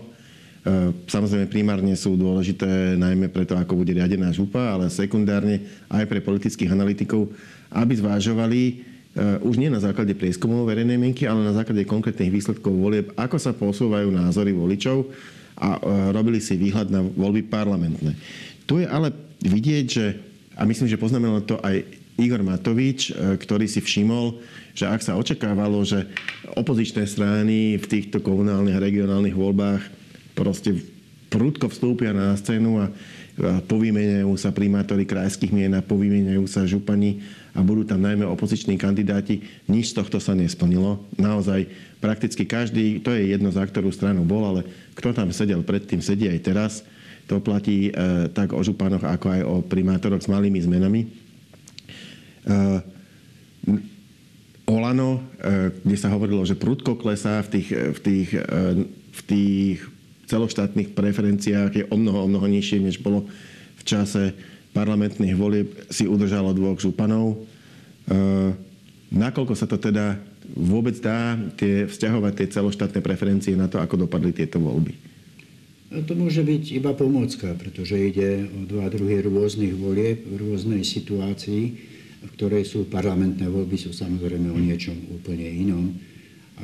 samozrejme, 1.04 1.52
primárne 1.52 1.92
sú 2.00 2.16
dôležité 2.16 2.96
najmä 2.96 3.28
preto, 3.28 3.60
ako 3.60 3.84
bude 3.84 3.92
riadená 3.92 4.32
župa, 4.32 4.72
ale 4.72 4.88
sekundárne 4.88 5.60
aj 5.92 6.08
pre 6.08 6.24
politických 6.24 6.72
analytikov, 6.72 7.28
aby 7.68 7.92
zvážovali, 7.92 8.62
Eh, 8.62 8.89
už 9.18 9.58
nie 9.58 9.66
na 9.66 9.82
základe 9.82 10.14
prieskumov 10.14 10.70
verejnej 10.70 10.94
mienky, 10.94 11.26
ale 11.26 11.42
na 11.42 11.50
základe 11.50 11.82
konkrétnych 11.82 12.30
výsledkov 12.30 12.70
volieb, 12.70 13.10
ako 13.18 13.36
sa 13.42 13.50
posúvajú 13.50 14.06
názory 14.06 14.54
voličov 14.54 15.10
a 15.60 15.76
eh, 15.76 15.80
robili 16.10 16.40
si 16.40 16.56
výhľad 16.56 16.88
na 16.88 17.04
voľby 17.04 17.46
parlamentné. 17.46 18.16
Tu 18.64 18.82
je 18.82 18.86
ale 18.88 19.12
vidieť, 19.44 19.86
že, 19.86 20.06
a 20.56 20.64
myslím, 20.64 20.88
že 20.88 21.00
poznamenal 21.00 21.44
to 21.44 21.60
aj 21.60 21.84
Igor 22.16 22.40
Matovič, 22.40 23.12
eh, 23.12 23.36
ktorý 23.36 23.68
si 23.68 23.84
všimol, 23.84 24.40
že 24.72 24.88
ak 24.88 25.04
sa 25.04 25.20
očakávalo, 25.20 25.84
že 25.84 26.08
opozičné 26.56 27.04
strany 27.04 27.76
v 27.76 27.86
týchto 27.86 28.24
komunálnych 28.24 28.78
a 28.80 28.84
regionálnych 28.84 29.36
voľbách 29.36 29.82
proste 30.32 30.80
prudko 31.30 31.68
vstúpia 31.70 32.10
na 32.10 32.34
scénu 32.34 32.80
a 32.82 32.86
povýmenujú 33.40 34.34
sa 34.36 34.50
primátori 34.50 35.06
krajských 35.06 35.54
mien 35.54 35.72
a 35.72 35.80
povýmenujú 35.80 36.44
sa 36.50 36.66
župani 36.66 37.22
a 37.54 37.58
budú 37.66 37.82
tam 37.82 38.02
najmä 38.02 38.22
opoziční 38.26 38.78
kandidáti. 38.78 39.42
Nič 39.66 39.90
z 39.90 40.02
tohto 40.02 40.22
sa 40.22 40.38
nesplnilo. 40.38 41.02
Naozaj 41.18 41.66
prakticky 41.98 42.46
každý, 42.46 43.02
to 43.02 43.10
je 43.10 43.34
jedno 43.34 43.50
za 43.50 43.66
ktorú 43.66 43.90
stranu 43.90 44.22
bol, 44.22 44.46
ale 44.46 44.60
kto 44.94 45.10
tam 45.10 45.34
sedel 45.34 45.66
predtým, 45.66 45.98
sedí 45.98 46.30
aj 46.30 46.40
teraz. 46.46 46.72
To 47.26 47.42
platí 47.42 47.90
e, 47.90 47.92
tak 48.30 48.54
o 48.54 48.62
županoch, 48.62 49.02
ako 49.02 49.26
aj 49.30 49.42
o 49.46 49.54
primátoroch 49.62 50.22
s 50.22 50.30
malými 50.30 50.58
zmenami. 50.62 51.00
E, 51.06 51.08
Olano, 54.70 55.18
e, 55.38 55.74
kde 55.82 55.96
sa 55.98 56.10
hovorilo, 56.14 56.46
že 56.46 56.58
prudko 56.58 56.94
klesá 56.94 57.42
v 57.42 57.58
tých, 57.58 57.68
v 57.70 57.98
tých, 57.98 58.28
e, 58.34 58.42
v 59.10 59.20
tých 59.26 59.78
celoštátnych 60.30 60.94
preferenciách 60.94 61.72
je 61.74 61.84
o 61.90 61.96
mnoho, 61.98 62.26
o 62.26 62.30
mnoho 62.30 62.46
nižšie, 62.46 62.78
než 62.78 63.02
bolo 63.02 63.26
v 63.78 63.82
čase 63.82 64.30
parlamentných 64.70 65.36
volieb, 65.36 65.68
si 65.90 66.06
udržalo 66.06 66.54
dvoch 66.54 66.78
županov. 66.78 67.34
E, 67.34 67.36
nakoľko 69.10 69.54
sa 69.58 69.66
to 69.66 69.76
teda 69.78 70.18
vôbec 70.54 70.98
dá 70.98 71.38
tie, 71.54 71.86
vzťahovať 71.86 72.32
tie 72.34 72.48
celoštátne 72.50 73.00
preferencie 73.02 73.54
na 73.54 73.70
to, 73.70 73.78
ako 73.78 74.06
dopadli 74.06 74.34
tieto 74.34 74.58
voľby? 74.58 74.94
To 75.90 76.14
môže 76.14 76.46
byť 76.46 76.78
iba 76.78 76.94
pomocka, 76.94 77.50
pretože 77.58 77.98
ide 77.98 78.46
o 78.46 78.62
dva 78.62 78.86
druhy 78.86 79.26
rôznych 79.26 79.74
volieb 79.74 80.22
v 80.22 80.38
rôznej 80.38 80.86
situácii, 80.86 81.62
v 82.20 82.30
ktorej 82.38 82.62
sú 82.62 82.86
parlamentné 82.86 83.50
voľby, 83.50 83.74
sú 83.74 83.90
samozrejme 83.90 84.54
o 84.54 84.58
niečom 84.58 84.94
úplne 85.10 85.50
inom, 85.50 85.90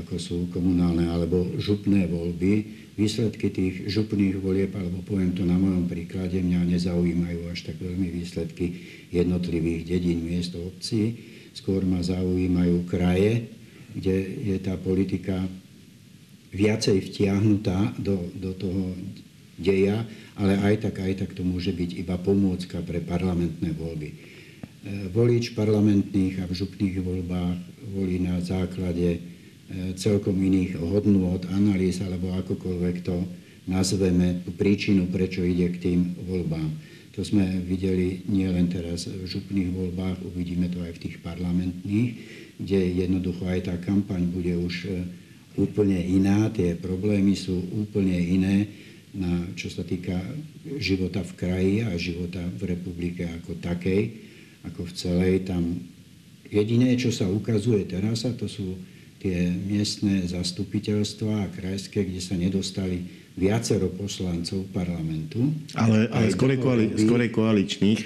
ako 0.05 0.15
sú 0.21 0.37
komunálne 0.53 1.09
alebo 1.09 1.57
župné 1.57 2.09
voľby 2.11 2.87
výsledky 2.97 3.53
tých 3.53 3.75
župných 3.93 4.41
volieb, 4.41 4.73
alebo 4.73 5.05
poviem 5.05 5.37
to 5.37 5.45
na 5.45 5.61
mojom 5.61 5.85
príklade, 5.85 6.41
mňa 6.41 6.65
nezaujímajú 6.65 7.41
až 7.53 7.69
tak 7.69 7.77
veľmi 7.77 8.09
výsledky 8.09 8.67
jednotlivých 9.13 9.85
dedín, 9.85 10.25
miest, 10.25 10.57
obcí. 10.57 11.21
Skôr 11.53 11.85
ma 11.85 12.01
zaujímajú 12.01 12.89
kraje, 12.89 13.53
kde 13.93 14.17
je 14.49 14.57
tá 14.61 14.77
politika 14.81 15.45
viacej 16.57 17.13
vtiahnutá 17.13 17.93
do, 18.01 18.33
do 18.33 18.57
toho 18.57 18.97
deja, 19.61 20.05
ale 20.37 20.57
aj 20.61 20.89
tak, 20.89 21.01
aj 21.05 21.13
tak 21.25 21.31
to 21.37 21.45
môže 21.45 21.73
byť 21.73 22.01
iba 22.01 22.17
pomôcka 22.17 22.81
pre 22.85 23.01
parlamentné 23.05 23.73
voľby. 23.77 24.09
E, 24.09 24.17
volič 25.13 25.57
parlamentných 25.57 26.45
a 26.45 26.49
v 26.49 26.57
župných 26.57 26.97
voľbách 27.01 27.61
volí 27.93 28.21
na 28.21 28.41
základe 28.41 29.36
celkom 29.99 30.39
iných 30.39 30.79
hodnôt, 30.79 31.43
analýz 31.51 31.99
alebo 31.99 32.31
akokoľvek 32.39 32.97
to 33.03 33.17
nazveme, 33.67 34.47
tú 34.47 34.55
príčinu, 34.55 35.11
prečo 35.11 35.43
ide 35.43 35.75
k 35.75 35.83
tým 35.83 36.01
voľbám. 36.23 36.71
To 37.19 37.25
sme 37.25 37.65
videli 37.65 38.23
nielen 38.29 38.69
teraz 38.69 39.09
v 39.09 39.25
župných 39.27 39.73
voľbách, 39.73 40.23
uvidíme 40.23 40.69
to 40.71 40.85
aj 40.85 41.01
v 41.01 41.03
tých 41.09 41.17
parlamentných, 41.25 42.11
kde 42.61 42.81
jednoducho 42.93 43.43
aj 43.49 43.73
tá 43.73 43.75
kampaň 43.81 44.29
bude 44.29 44.53
už 44.53 44.75
e, 44.85 44.89
úplne 45.57 45.97
iná, 45.97 46.53
tie 46.53 46.77
problémy 46.77 47.33
sú 47.33 47.57
úplne 47.73 48.17
iné, 48.17 48.69
na, 49.17 49.49
čo 49.57 49.73
sa 49.73 49.81
týka 49.81 50.21
života 50.77 51.25
v 51.25 51.33
kraji 51.41 51.75
a 51.89 51.97
života 51.97 52.45
v 52.61 52.77
republike 52.77 53.25
ako 53.25 53.57
takej, 53.65 54.03
ako 54.69 54.85
v 54.85 54.93
celej. 54.93 55.35
Tam 55.49 55.81
jediné, 56.53 57.01
čo 57.01 57.09
sa 57.09 57.25
ukazuje 57.25 57.89
teraz, 57.89 58.29
a 58.29 58.37
to 58.37 58.45
sú 58.45 58.77
tie 59.21 59.49
miestne 59.49 60.23
zastupiteľstva 60.29 61.47
a 61.47 61.51
krajské, 61.53 62.05
kde 62.05 62.21
sa 62.21 62.37
nedostali 62.37 63.05
viacero 63.37 63.93
poslancov 63.93 64.65
parlamentu. 64.73 65.53
Ale, 65.77 66.09
ale 66.09 66.33
skorej, 66.33 66.59
koali, 66.61 66.85
skorej 66.97 67.31
koaličných, 67.33 68.01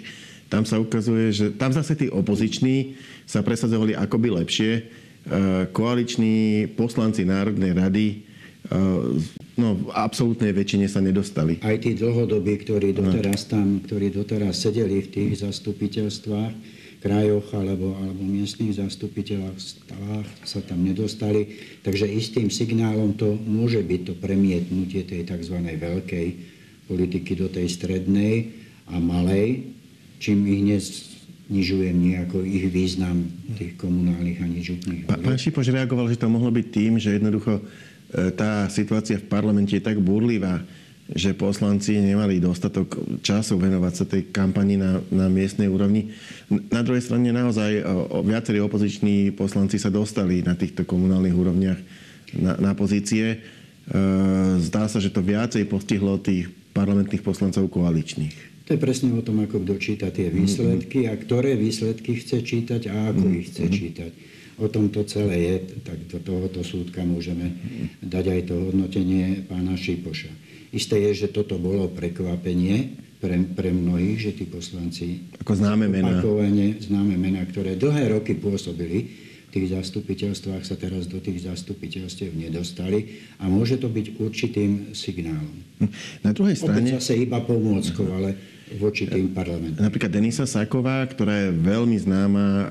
tam 0.51 0.67
sa 0.67 0.83
ukazuje, 0.83 1.31
že 1.31 1.47
tam 1.55 1.71
zase 1.71 1.95
tí 1.95 2.07
opoziční 2.11 2.99
sa 3.23 3.47
presadzovali 3.47 3.95
akoby 3.95 4.29
lepšie. 4.43 4.73
E, 4.75 4.83
koaliční 5.71 6.67
poslanci 6.75 7.23
Národnej 7.23 7.73
rady 7.75 8.07
no, 9.57 9.69
v 9.75 9.85
absolútnej 9.97 10.53
väčšine 10.53 10.87
sa 10.87 11.01
nedostali. 11.01 11.59
Aj 11.65 11.77
tí 11.81 11.97
dlhodobí, 11.97 12.61
ktorí 12.63 12.93
doteraz 12.93 13.49
tam, 13.49 13.81
ktorí 13.83 14.13
doteraz 14.13 14.63
sedeli 14.63 15.01
v 15.01 15.09
tých 15.09 15.33
zastupiteľstvách, 15.43 16.80
krajoch 17.01 17.49
alebo, 17.57 17.97
alebo 17.97 18.23
miestnych 18.23 18.77
zastupiteľstvách 18.77 20.45
sa 20.45 20.61
tam 20.63 20.85
nedostali. 20.85 21.49
Takže 21.81 22.05
istým 22.07 22.53
signálom 22.53 23.17
to 23.17 23.35
môže 23.35 23.81
byť 23.81 24.01
to 24.05 24.15
premietnutie 24.21 25.03
tej 25.09 25.25
tzv. 25.25 25.57
veľkej 25.59 26.29
politiky 26.87 27.33
do 27.41 27.49
tej 27.49 27.67
strednej 27.73 28.53
a 28.93 29.01
malej, 29.01 29.73
čím 30.21 30.45
ich 30.45 30.63
neznižujem 30.63 31.97
nejako 31.97 32.45
ich 32.45 32.69
význam 32.69 33.27
tých 33.57 33.81
komunálnych 33.81 34.39
ani 34.45 34.61
župných. 34.61 35.03
Pán 35.09 35.41
Šipoš 35.41 35.73
reagoval, 35.73 36.11
že 36.13 36.21
to 36.21 36.29
mohlo 36.29 36.53
byť 36.53 36.67
tým, 36.69 37.01
že 37.01 37.17
jednoducho 37.17 37.65
E, 38.11 38.35
tá 38.35 38.67
situácia 38.67 39.23
v 39.23 39.31
parlamente 39.31 39.79
je 39.79 39.83
tak 39.83 40.03
burlivá, 40.03 40.67
že 41.11 41.35
poslanci 41.35 41.99
nemali 41.99 42.39
dostatok 42.39 42.99
času 43.23 43.59
venovať 43.59 43.93
sa 43.95 44.05
tej 44.07 44.31
kampani 44.31 44.79
na, 44.79 45.03
na 45.11 45.27
miestnej 45.27 45.67
úrovni. 45.67 46.15
Na 46.71 46.87
druhej 46.87 47.03
strane 47.03 47.35
naozaj 47.35 47.83
o, 47.83 47.83
o, 47.83 48.19
viacerí 48.23 48.63
opoziční 48.63 49.35
poslanci 49.35 49.79
sa 49.79 49.91
dostali 49.91 50.47
na 50.47 50.55
týchto 50.55 50.87
komunálnych 50.87 51.35
úrovniach 51.35 51.81
na, 52.39 52.55
na 52.63 52.73
pozície. 52.79 53.27
E, 53.27 53.37
zdá 54.63 54.87
sa, 54.87 55.03
že 55.03 55.11
to 55.11 55.19
viacej 55.19 55.67
postihlo 55.67 56.23
tých 56.23 56.47
parlamentných 56.71 57.27
poslancov 57.27 57.67
koaličných. 57.75 58.67
To 58.71 58.79
je 58.79 58.81
presne 58.81 59.11
o 59.11 59.23
tom, 59.27 59.43
ako 59.43 59.67
kto 59.67 59.75
číta 59.83 60.15
tie 60.15 60.31
výsledky 60.31 61.11
a 61.11 61.19
ktoré 61.19 61.59
výsledky 61.59 62.23
chce 62.23 62.47
čítať 62.47 62.87
a 62.87 63.11
ako 63.11 63.25
ich 63.35 63.51
chce 63.51 63.67
čítať 63.67 64.13
o 64.61 64.69
tom 64.69 64.93
to 64.93 65.03
celé 65.09 65.37
je, 65.41 65.55
tak 65.81 65.99
do 66.13 66.21
tohoto 66.21 66.61
súdka 66.61 67.01
môžeme 67.01 67.57
dať 68.05 68.25
aj 68.29 68.41
to 68.45 68.55
hodnotenie 68.61 69.49
pána 69.49 69.73
Šipoša. 69.73 70.29
Isté 70.71 71.03
je, 71.11 71.27
že 71.27 71.29
toto 71.35 71.59
bolo 71.59 71.91
prekvapenie 71.91 72.95
pre, 73.19 73.37
pre 73.43 73.75
mnohých, 73.75 74.19
že 74.19 74.31
tí 74.39 74.45
poslanci 74.47 75.29
ako 75.43 75.53
známe 75.57 75.91
mená. 75.91 76.23
známe 76.79 77.15
mená, 77.19 77.43
ktoré 77.45 77.75
dlhé 77.75 78.15
roky 78.15 78.39
pôsobili 78.39 79.11
v 79.51 79.59
tých 79.59 79.75
zastupiteľstvách, 79.75 80.63
sa 80.63 80.79
teraz 80.79 81.11
do 81.11 81.19
tých 81.19 81.43
zastupiteľstiev 81.43 82.39
nedostali 82.39 83.19
a 83.43 83.51
môže 83.51 83.83
to 83.83 83.91
byť 83.91 84.23
určitým 84.23 84.95
signálom. 84.95 85.59
Na 86.27 86.31
druhej 86.31 86.55
strane... 86.55 86.87
Opäť 86.87 87.03
zase 87.03 87.27
iba 87.27 87.43
pomôckou, 87.43 88.07
ale 88.15 88.39
voči 88.79 89.11
tým 89.11 89.35
parlamentom. 89.35 89.83
Napríklad 89.83 90.15
Denisa 90.15 90.47
Saková, 90.47 91.03
ktorá 91.11 91.51
je 91.51 91.51
veľmi 91.51 91.99
známa 91.99 92.47
e, 92.47 92.67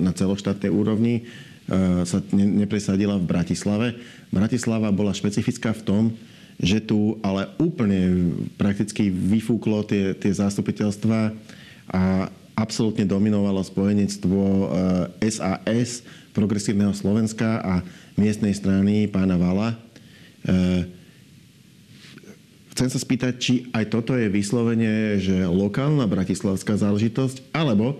na 0.00 0.16
celoštátnej 0.16 0.72
úrovni, 0.72 1.28
e, 1.68 2.02
sa 2.08 2.24
nepresadila 2.32 3.20
v 3.20 3.28
Bratislave. 3.28 3.86
Bratislava 4.32 4.88
bola 4.88 5.12
špecifická 5.12 5.76
v 5.76 5.82
tom, 5.84 6.02
že 6.58 6.82
tu 6.82 7.16
ale 7.22 7.46
úplne 7.62 8.34
prakticky 8.58 9.08
vyfúklo 9.08 9.86
tie, 9.86 10.10
tie 10.18 10.34
zástupiteľstva 10.34 11.30
a 11.94 12.02
absolútne 12.58 13.06
dominovalo 13.06 13.62
spojenectvo 13.62 14.42
SAS, 15.22 16.02
e, 16.02 16.04
Progresívneho 16.34 16.94
Slovenska 16.94 17.62
a 17.62 17.74
miestnej 18.14 18.54
strany 18.54 19.10
pána 19.10 19.34
Vala. 19.34 19.74
Chcem 22.78 22.94
sa 22.94 22.98
spýtať, 23.02 23.32
či 23.42 23.54
aj 23.74 23.90
toto 23.90 24.14
je 24.14 24.30
vyslovene, 24.30 25.18
že 25.18 25.50
lokálna 25.50 26.06
bratislavská 26.06 26.78
záležitosť, 26.78 27.50
alebo 27.50 27.98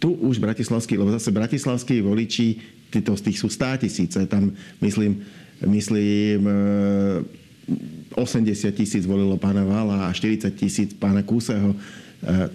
tu 0.00 0.16
už 0.16 0.40
bratislavský, 0.40 0.96
lebo 0.96 1.12
zase 1.12 1.28
bratislavskí 1.28 2.00
voliči, 2.00 2.56
títo 2.88 3.12
z 3.20 3.28
tých 3.28 3.36
sú 3.36 3.52
100 3.52 3.84
tisíce, 3.84 4.20
tam 4.24 4.56
myslím, 4.80 5.20
myslím 5.68 6.40
80 8.14 8.46
e, 8.46 8.72
tisíc 8.72 9.04
volilo 9.08 9.34
pána 9.40 9.64
Vala 9.64 10.08
a 10.08 10.14
40 10.14 10.50
tisíc 10.54 10.90
pána 10.94 11.24
Kúseho. 11.24 11.72
E, 11.72 11.76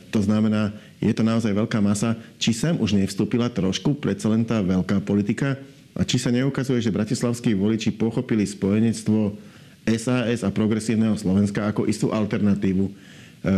to 0.10 0.24
znamená, 0.24 0.74
je 1.00 1.14
to 1.16 1.24
naozaj 1.24 1.52
veľká 1.52 1.80
masa. 1.80 2.18
Či 2.42 2.52
sem 2.52 2.76
už 2.78 2.96
nevstúpila 2.96 3.48
trošku 3.50 3.98
predsa 3.98 4.30
len 4.32 4.44
tá 4.44 4.60
veľká 4.60 5.02
politika? 5.04 5.56
A 5.98 6.06
či 6.06 6.22
sa 6.22 6.30
neukazuje, 6.30 6.80
že 6.80 6.94
bratislavskí 6.94 7.56
voliči 7.58 7.92
pochopili 7.92 8.46
spojenectvo 8.46 9.36
SAS 9.90 10.46
a 10.46 10.50
progresívneho 10.54 11.18
Slovenska 11.18 11.66
ako 11.66 11.90
istú 11.90 12.14
alternatívu, 12.14 12.86
e, 12.86 12.94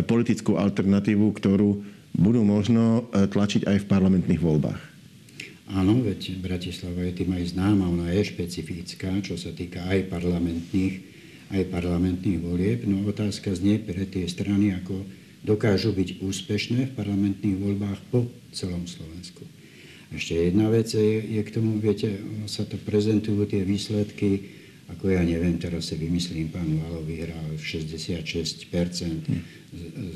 politickú 0.06 0.56
alternatívu, 0.56 1.28
ktorú 1.36 1.84
budú 2.16 2.42
možno 2.44 3.08
e, 3.12 3.28
tlačiť 3.28 3.68
aj 3.68 3.78
v 3.84 3.90
parlamentných 3.90 4.42
voľbách. 4.42 4.82
Áno, 5.72 6.04
veď 6.04 6.36
Bratislava 6.44 7.08
je 7.08 7.24
tým 7.24 7.32
aj 7.32 7.56
známa, 7.56 7.88
ona 7.88 8.12
je 8.12 8.28
špecifická, 8.28 9.24
čo 9.24 9.40
sa 9.40 9.56
týka 9.56 9.88
aj 9.88 10.12
parlamentných, 10.12 11.11
aj 11.52 11.72
parlamentných 11.72 12.40
volieb. 12.42 12.88
No 12.88 13.04
otázka 13.06 13.52
znie 13.54 13.78
pre 13.78 14.08
tie 14.08 14.26
strany, 14.26 14.74
ako 14.76 15.04
dokážu 15.44 15.92
byť 15.92 16.24
úspešné 16.24 16.92
v 16.92 16.96
parlamentných 16.96 17.58
voľbách 17.60 18.00
po 18.10 18.26
celom 18.56 18.88
Slovensku. 18.88 19.44
Ešte 20.12 20.36
jedna 20.36 20.68
vec 20.68 20.92
je, 20.92 21.24
je 21.24 21.42
k 21.44 21.54
tomu, 21.56 21.80
viete, 21.80 22.20
sa 22.48 22.68
to 22.68 22.76
prezentujú 22.76 23.48
tie 23.48 23.64
výsledky 23.64 24.60
ako 24.92 25.08
ja 25.08 25.24
neviem, 25.24 25.56
teraz 25.56 25.88
si 25.88 25.96
vymyslím, 25.96 26.52
pán 26.52 26.68
Valo 26.84 27.00
vyhral 27.08 27.56
66%, 27.56 28.68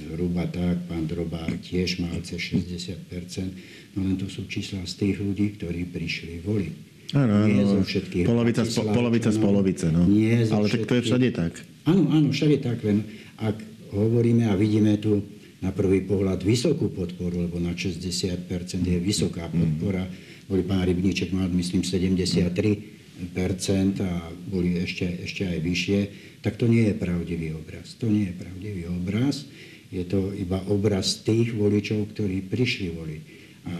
zhruba 0.04 0.52
tak, 0.52 0.84
pán 0.91 1.08
Droba 1.08 1.48
tiež 1.63 2.04
mal 2.04 2.19
cez 2.28 2.43
60%, 2.52 3.95
no 3.95 4.04
len 4.04 4.19
to 4.19 4.28
sú 4.28 4.43
čísla 4.52 4.84
z 4.84 4.93
tých 5.00 5.17
ľudí, 5.24 5.56
ktorí 5.56 5.88
prišli 5.88 6.43
voliť. 6.43 6.76
Áno, 7.13 7.46
nie 7.46 7.62
zo 7.62 7.86
všetkých. 7.86 8.26
Polovica, 8.26 8.65
z, 8.65 8.82
polovica 8.82 9.30
z 9.30 9.38
polovice, 9.38 9.86
no. 9.94 10.10
Nie 10.10 10.41
zo 10.48 10.58
Ale 10.58 10.65
všetkých. 10.65 10.82
tak 10.82 10.89
to 10.89 10.96
je 10.98 11.02
všade 11.06 11.30
tak. 11.36 11.54
Áno, 11.86 12.10
áno, 12.10 12.28
všade 12.34 12.58
tak, 12.65 12.82
len 12.82 13.06
ak 13.38 13.62
hovoríme 13.94 14.50
a 14.50 14.58
vidíme 14.58 14.98
tu 14.98 15.22
na 15.62 15.70
prvý 15.70 16.02
pohľad 16.06 16.41
vysokú 16.41 16.89
podporu, 16.89 17.46
lebo 17.46 17.62
na 17.62 17.78
60% 17.78 18.50
je 18.82 19.00
vysoká 19.02 19.50
podpora, 19.50 20.06
boli 20.46 20.62
pán 20.62 20.86
Rybníček 20.86 21.34
mal, 21.34 21.50
myslím, 21.50 21.82
73%, 21.82 23.98
a 24.02 24.13
boli 24.50 24.78
ešte, 24.82 25.26
ešte 25.26 25.46
aj 25.46 25.60
vyššie, 25.62 26.00
tak 26.46 26.62
to 26.62 26.70
nie 26.70 26.86
je 26.89 26.94
pravdivý 26.94 27.58
obraz. 27.58 27.98
To 27.98 28.06
nie 28.06 28.30
je 28.30 28.36
pravdivý 28.38 28.86
obraz, 28.86 29.50
je 29.89 30.06
to 30.06 30.30
iba 30.38 30.62
obraz 30.70 31.26
tých 31.26 31.50
voličov, 31.56 32.13
ktorí 32.13 32.46
prišli 32.46 32.94
voliť. 32.94 33.22
A 33.65 33.74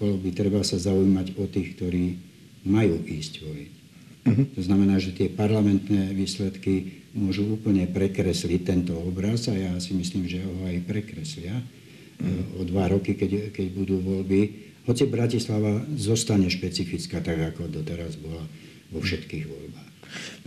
bolo 0.00 0.16
by 0.16 0.32
treba 0.32 0.64
sa 0.64 0.80
zaujímať 0.80 1.36
o 1.36 1.44
tých, 1.44 1.76
ktorí 1.76 2.29
majú 2.64 3.00
ísť 3.04 3.34
voliť. 3.44 3.72
Uh-huh. 4.20 4.44
To 4.56 4.60
znamená, 4.60 5.00
že 5.00 5.16
tie 5.16 5.32
parlamentné 5.32 6.12
výsledky 6.12 7.04
môžu 7.16 7.56
úplne 7.56 7.88
prekresliť 7.88 8.60
tento 8.62 8.94
obraz 8.94 9.48
a 9.48 9.56
ja 9.56 9.72
si 9.80 9.96
myslím, 9.96 10.28
že 10.28 10.44
ho 10.44 10.52
aj 10.68 10.84
prekreslia 10.84 11.56
uh-huh. 11.56 12.60
o 12.60 12.68
dva 12.68 12.92
roky, 12.92 13.16
keď, 13.16 13.54
keď 13.56 13.66
budú 13.72 13.96
voľby 14.00 14.70
hoci 14.88 15.04
Bratislava 15.06 15.84
zostane 15.94 16.48
špecifická, 16.48 17.20
tak 17.20 17.54
ako 17.54 17.68
doteraz 17.68 18.16
bola 18.16 18.42
vo 18.90 18.98
všetkých 18.98 19.44
voľbách. 19.46 19.90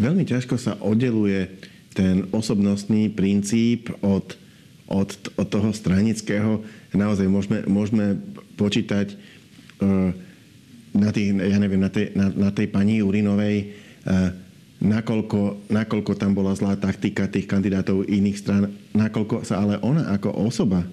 Veľmi 0.02 0.28
ťažko 0.28 0.56
sa 0.60 0.76
oddeluje 0.82 1.47
ten 1.93 2.28
osobnostný 2.34 3.13
princíp 3.13 3.93
od, 4.02 4.36
od, 4.89 5.10
od 5.38 5.47
toho 5.47 5.69
stranického. 5.71 6.65
Naozaj 6.91 7.28
môžeme, 7.30 7.60
môžeme 7.69 8.19
počítať 8.58 9.13
uh, 9.13 10.12
na, 10.93 11.10
tých, 11.10 11.34
ja 11.34 11.58
neviem, 11.58 11.82
na, 11.82 11.89
tej, 11.89 12.13
na, 12.13 12.29
na 12.29 12.49
tej 12.53 12.69
pani 12.69 13.01
Urinovej 13.01 13.73
uh, 14.06 14.29
nakoľko, 14.84 15.71
nakoľko 15.71 16.12
tam 16.19 16.36
bola 16.36 16.51
zlá 16.53 16.75
taktika 16.75 17.25
tých 17.32 17.47
kandidátov 17.47 18.03
iných 18.06 18.38
strán, 18.38 18.69
nakoľko 18.91 19.47
sa 19.47 19.63
ale 19.63 19.79
ona 19.79 20.12
ako 20.12 20.29
osoba 20.43 20.84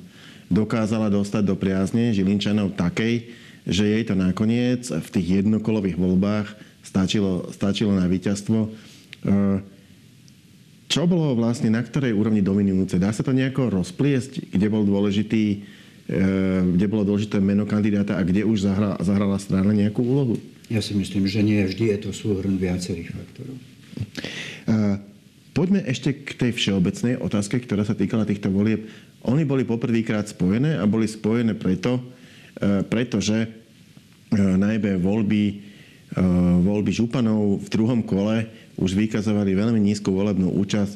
dokázala 0.50 1.10
dostať 1.10 1.42
do 1.46 1.54
priazne 1.58 2.10
Žilinčanov 2.14 2.74
takej, 2.74 3.30
že 3.66 3.86
jej 3.86 4.02
to 4.02 4.18
nakoniec 4.18 4.82
v 4.88 5.08
tých 5.14 5.42
jednokolových 5.42 5.94
voľbách 5.94 6.48
stačilo, 6.82 7.50
stačilo 7.54 7.94
na 7.94 8.10
víťazstvo. 8.10 8.58
E, 8.66 8.68
čo 10.90 11.06
bolo 11.06 11.38
vlastne 11.38 11.70
na 11.70 11.78
ktorej 11.86 12.10
úrovni 12.10 12.42
dominujúce? 12.42 12.98
Dá 12.98 13.14
sa 13.14 13.22
to 13.22 13.30
nejako 13.30 13.70
rozpliesť, 13.70 14.50
kde 14.50 14.66
bol 14.66 14.82
dôležitý 14.82 15.62
kde 16.10 16.86
bolo 16.90 17.06
dôležité 17.06 17.38
meno 17.38 17.62
kandidáta 17.70 18.18
a 18.18 18.26
kde 18.26 18.42
už 18.42 18.66
zahrala, 18.66 18.98
zahrala 18.98 19.38
strana 19.38 19.70
nejakú 19.70 20.02
úlohu? 20.02 20.34
Ja 20.66 20.82
si 20.82 20.98
myslím, 20.98 21.30
že 21.30 21.46
nie 21.46 21.62
vždy 21.62 21.94
je 21.94 21.98
to 22.02 22.10
súhrn 22.10 22.58
viacerých 22.58 23.14
faktorov. 23.14 23.56
Poďme 25.50 25.82
ešte 25.86 26.14
k 26.14 26.30
tej 26.34 26.50
všeobecnej 26.54 27.18
otázke, 27.18 27.62
ktorá 27.62 27.82
sa 27.86 27.94
týkala 27.94 28.26
týchto 28.26 28.50
volieb. 28.50 28.86
Oni 29.26 29.42
boli 29.42 29.66
poprvýkrát 29.66 30.26
spojené 30.30 30.78
a 30.78 30.86
boli 30.86 31.10
spojené 31.10 31.58
preto, 31.58 31.98
e, 31.98 32.02
pretože 32.86 33.50
najmä 34.30 35.02
voľby, 35.02 35.44
voľby 36.62 36.90
županov 36.94 37.66
v 37.66 37.68
druhom 37.70 38.00
kole 38.06 38.46
už 38.78 38.94
vykazovali 38.94 39.58
veľmi 39.58 39.78
nízku 39.82 40.14
volebnú 40.14 40.54
účasť. 40.54 40.94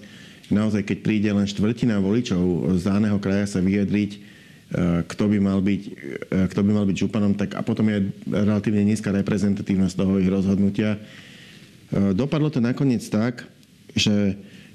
Naozaj, 0.55 0.87
keď 0.87 0.99
príde 1.03 1.31
len 1.35 1.47
štvrtina 1.47 1.99
voličov 1.99 2.79
z 2.79 2.83
daného 2.87 3.19
kraja 3.19 3.59
sa 3.59 3.61
vyjadriť, 3.63 4.34
kto 5.07 5.25
by 5.31 5.39
mal 5.39 5.61
byť, 5.61 5.83
kto 6.51 6.61
by 6.65 6.71
mal 6.73 6.87
byť 6.89 6.97
županom, 6.97 7.37
tak 7.37 7.55
a 7.55 7.63
potom 7.63 7.87
je 7.93 8.11
relatívne 8.27 8.83
nízka 8.83 9.15
reprezentatívnosť 9.15 9.95
toho 9.95 10.19
ich 10.19 10.27
rozhodnutia. 10.27 10.99
Dopadlo 11.95 12.51
to 12.51 12.59
nakoniec 12.59 13.05
tak, 13.07 13.47
že 13.95 14.35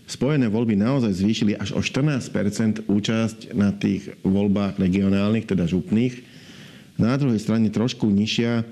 spojené 0.10 0.50
voľby 0.50 0.74
naozaj 0.74 1.22
zvýšili 1.22 1.54
až 1.54 1.78
o 1.78 1.82
14% 1.86 2.90
účasť 2.90 3.54
na 3.54 3.70
tých 3.70 4.10
voľbách 4.26 4.82
regionálnych, 4.82 5.46
teda 5.46 5.70
župných. 5.70 6.26
Na 6.98 7.14
druhej 7.20 7.38
strane 7.38 7.70
trošku 7.70 8.10
nižšia 8.10 8.66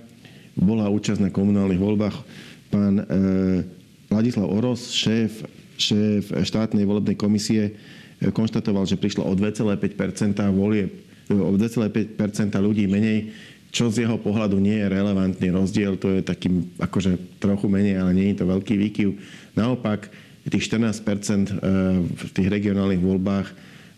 bola 0.57 0.89
účasť 0.89 1.21
na 1.21 1.29
komunálnych 1.29 1.77
voľbách. 1.77 2.17
Pán 2.73 2.99
e, 2.99 3.05
Ladislav 4.09 4.49
Oros, 4.49 4.89
šéf, 4.91 5.45
šéf 5.77 6.33
štátnej 6.33 6.83
volebnej 6.89 7.13
komisie, 7.13 7.77
e, 8.17 8.33
konštatoval, 8.33 8.89
že 8.89 8.97
prišlo 8.97 9.23
o 9.23 9.37
2,5% 9.37 10.41
volie, 10.51 10.89
o 11.31 11.51
2,5% 11.55 12.15
ľudí 12.59 12.87
menej 12.87 13.31
čo 13.67 13.91
z 13.91 14.07
jeho 14.07 14.15
pohľadu 14.17 14.57
nie 14.57 14.79
je 14.79 14.89
relevantný 14.89 15.51
rozdiel, 15.51 15.99
to 15.99 16.17
je 16.17 16.21
takým 16.23 16.71
akože 16.79 17.19
trochu 17.37 17.67
menej, 17.67 17.99
ale 17.99 18.15
nie 18.15 18.31
je 18.31 18.41
to 18.41 18.49
veľký 18.49 18.73
výkyv. 18.79 19.19
Naopak, 19.59 20.07
tých 20.47 20.71
14% 20.71 21.03
e, 21.03 21.53
v 22.07 22.31
tých 22.31 22.47
regionálnych 22.47 23.03
voľbách 23.03 23.47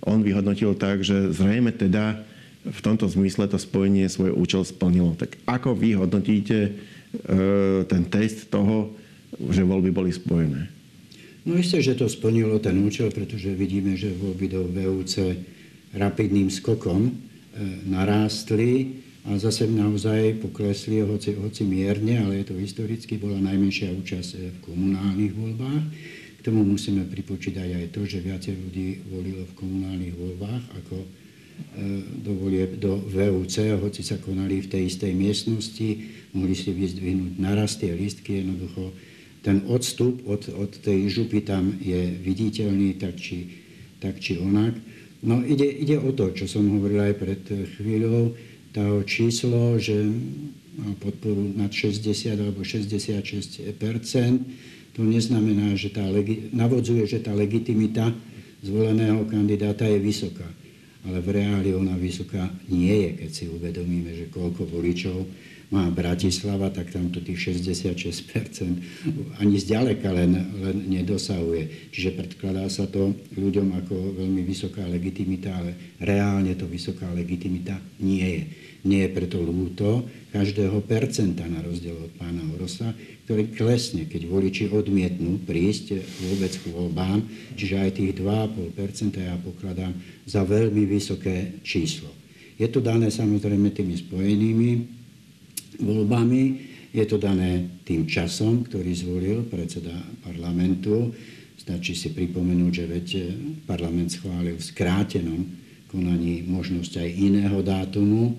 on 0.04 0.26
vyhodnotil 0.26 0.74
tak, 0.74 1.06
že 1.06 1.30
zrejme 1.30 1.70
teda 1.76 2.26
v 2.66 2.80
tomto 2.82 3.08
zmysle 3.08 3.48
to 3.48 3.62
spojenie 3.62 4.10
svoj 4.10 4.36
účel 4.36 4.66
splnilo. 4.66 5.16
Tak 5.16 5.38
ako 5.46 5.78
vy 5.78 5.96
hodnotíte 5.96 6.58
e, 6.60 6.72
ten 7.86 8.04
test 8.10 8.50
toho, 8.50 8.92
že 9.38 9.62
voľby 9.62 9.94
boli 9.94 10.10
spojené? 10.10 10.68
No 11.46 11.56
isté, 11.56 11.80
že 11.80 11.96
to 11.96 12.10
splnilo 12.10 12.60
ten 12.60 12.76
účel, 12.82 13.14
pretože 13.14 13.54
vidíme, 13.54 13.96
že 13.96 14.12
voľby 14.12 14.46
do 14.50 14.66
VUC 14.68 15.14
rapidným 15.94 16.50
skokom 16.54 17.10
e, 17.10 17.14
narástli 17.90 19.02
a 19.28 19.36
zase 19.36 19.68
naozaj 19.68 20.42
poklesli, 20.42 21.04
hoci, 21.04 21.36
hoci 21.36 21.62
mierne, 21.68 22.24
ale 22.24 22.42
je 22.42 22.54
to 22.54 22.56
historicky, 22.58 23.20
bola 23.20 23.38
najmenšia 23.38 23.92
účasť 23.94 24.30
v 24.38 24.58
komunálnych 24.64 25.34
voľbách. 25.36 25.84
K 26.40 26.46
tomu 26.46 26.64
musíme 26.64 27.04
pripočítať 27.04 27.68
aj 27.76 27.86
to, 27.92 28.08
že 28.08 28.24
viacej 28.24 28.56
ľudí 28.56 29.04
volilo 29.12 29.44
v 29.44 29.58
komunálnych 29.60 30.16
voľbách 30.16 30.64
ako 30.86 30.98
e, 31.04 31.08
do, 32.26 32.32
volieb, 32.40 32.80
do 32.80 32.96
VUC, 33.06 33.76
hoci 33.76 34.02
sa 34.02 34.18
konali 34.18 34.64
v 34.64 34.72
tej 34.72 34.88
istej 34.88 35.12
miestnosti, 35.12 35.90
mohli 36.32 36.56
si 36.56 36.72
vyzdvihnúť 36.72 37.34
narastie 37.38 37.92
listky, 37.92 38.40
jednoducho 38.40 38.96
ten 39.44 39.64
odstup 39.68 40.20
od, 40.28 40.48
od 40.52 40.72
tej 40.84 41.08
župy 41.08 41.44
tam 41.44 41.76
je 41.80 42.12
viditeľný 42.20 43.00
tak 43.00 43.16
či, 43.20 43.52
tak 44.04 44.20
či 44.20 44.40
onak. 44.40 44.76
No 45.24 45.44
ide, 45.44 45.68
ide 45.68 46.00
o 46.00 46.16
to, 46.16 46.32
čo 46.32 46.48
som 46.48 46.64
hovoril 46.68 47.12
aj 47.12 47.16
pred 47.20 47.44
chvíľou, 47.76 48.32
to 48.72 49.04
číslo, 49.04 49.76
že 49.76 49.98
mal 50.80 50.96
podporu 51.02 51.52
nad 51.58 51.74
60 51.74 52.40
alebo 52.40 52.64
66% 52.64 53.68
to 55.00 55.08
neznamená, 55.08 55.80
že 55.80 55.96
tá, 55.96 56.04
navodzuje, 56.52 57.08
že 57.08 57.24
tá 57.24 57.32
legitimita 57.32 58.12
zvoleného 58.60 59.24
kandidáta 59.32 59.88
je 59.88 59.96
vysoká. 59.96 60.48
Ale 61.08 61.24
v 61.24 61.40
reáli 61.40 61.72
ona 61.72 61.96
vysoká 61.96 62.52
nie 62.68 63.08
je, 63.08 63.10
keď 63.24 63.30
si 63.32 63.46
uvedomíme, 63.48 64.12
že 64.12 64.28
koľko 64.28 64.68
voličov 64.68 65.24
má 65.70 65.86
Bratislava, 65.94 66.74
tak 66.74 66.90
tam 66.90 67.14
to 67.14 67.22
tých 67.22 67.54
66% 67.62 69.38
ani 69.38 69.56
zďaleka 69.62 70.10
len, 70.10 70.34
len 70.66 70.78
nedosahuje. 70.90 71.94
Čiže 71.94 72.18
predkladá 72.18 72.66
sa 72.74 72.90
to 72.90 73.14
ľuďom 73.38 73.78
ako 73.86 74.18
veľmi 74.18 74.42
vysoká 74.42 74.82
legitimita, 74.90 75.54
ale 75.54 75.98
reálne 76.02 76.58
to 76.58 76.66
vysoká 76.66 77.06
legitimita 77.14 77.78
nie 78.02 78.26
je. 78.26 78.44
Nie 78.80 79.06
je 79.06 79.14
preto 79.14 79.38
lúto 79.44 80.10
každého 80.34 80.82
percenta 80.90 81.46
na 81.46 81.62
rozdiel 81.62 82.00
od 82.00 82.16
pána 82.18 82.42
Orosa, 82.56 82.96
ktorý 83.30 83.54
klesne, 83.54 84.10
keď 84.10 84.26
voliči 84.26 84.74
odmietnú 84.74 85.46
prísť 85.46 86.02
vôbec 86.02 86.50
k 86.50 86.66
voľbám, 86.74 87.20
čiže 87.54 87.76
aj 87.78 87.92
tých 87.94 88.12
2,5% 88.18 89.22
ja 89.22 89.38
pokladám 89.38 89.94
za 90.26 90.42
veľmi 90.42 90.88
vysoké 90.90 91.62
číslo. 91.62 92.10
Je 92.58 92.66
to 92.72 92.82
dané 92.82 93.14
samozrejme 93.14 93.70
tými 93.70 93.96
spojenými 94.02 94.99
voľbami. 95.80 96.44
Je 96.90 97.06
to 97.06 97.22
dané 97.22 97.82
tým 97.86 98.10
časom, 98.10 98.66
ktorý 98.66 98.92
zvolil 98.94 99.38
predseda 99.46 99.94
parlamentu. 100.26 101.14
Stačí 101.60 101.94
si 101.94 102.10
pripomenúť, 102.16 102.72
že 102.74 102.86
veď 102.90 103.08
parlament 103.70 104.10
schválil 104.10 104.58
v 104.58 104.68
skrátenom 104.74 105.42
konaní 105.90 106.46
možnosť 106.46 107.02
aj 107.02 107.10
iného 107.18 107.60
dátumu, 107.62 108.38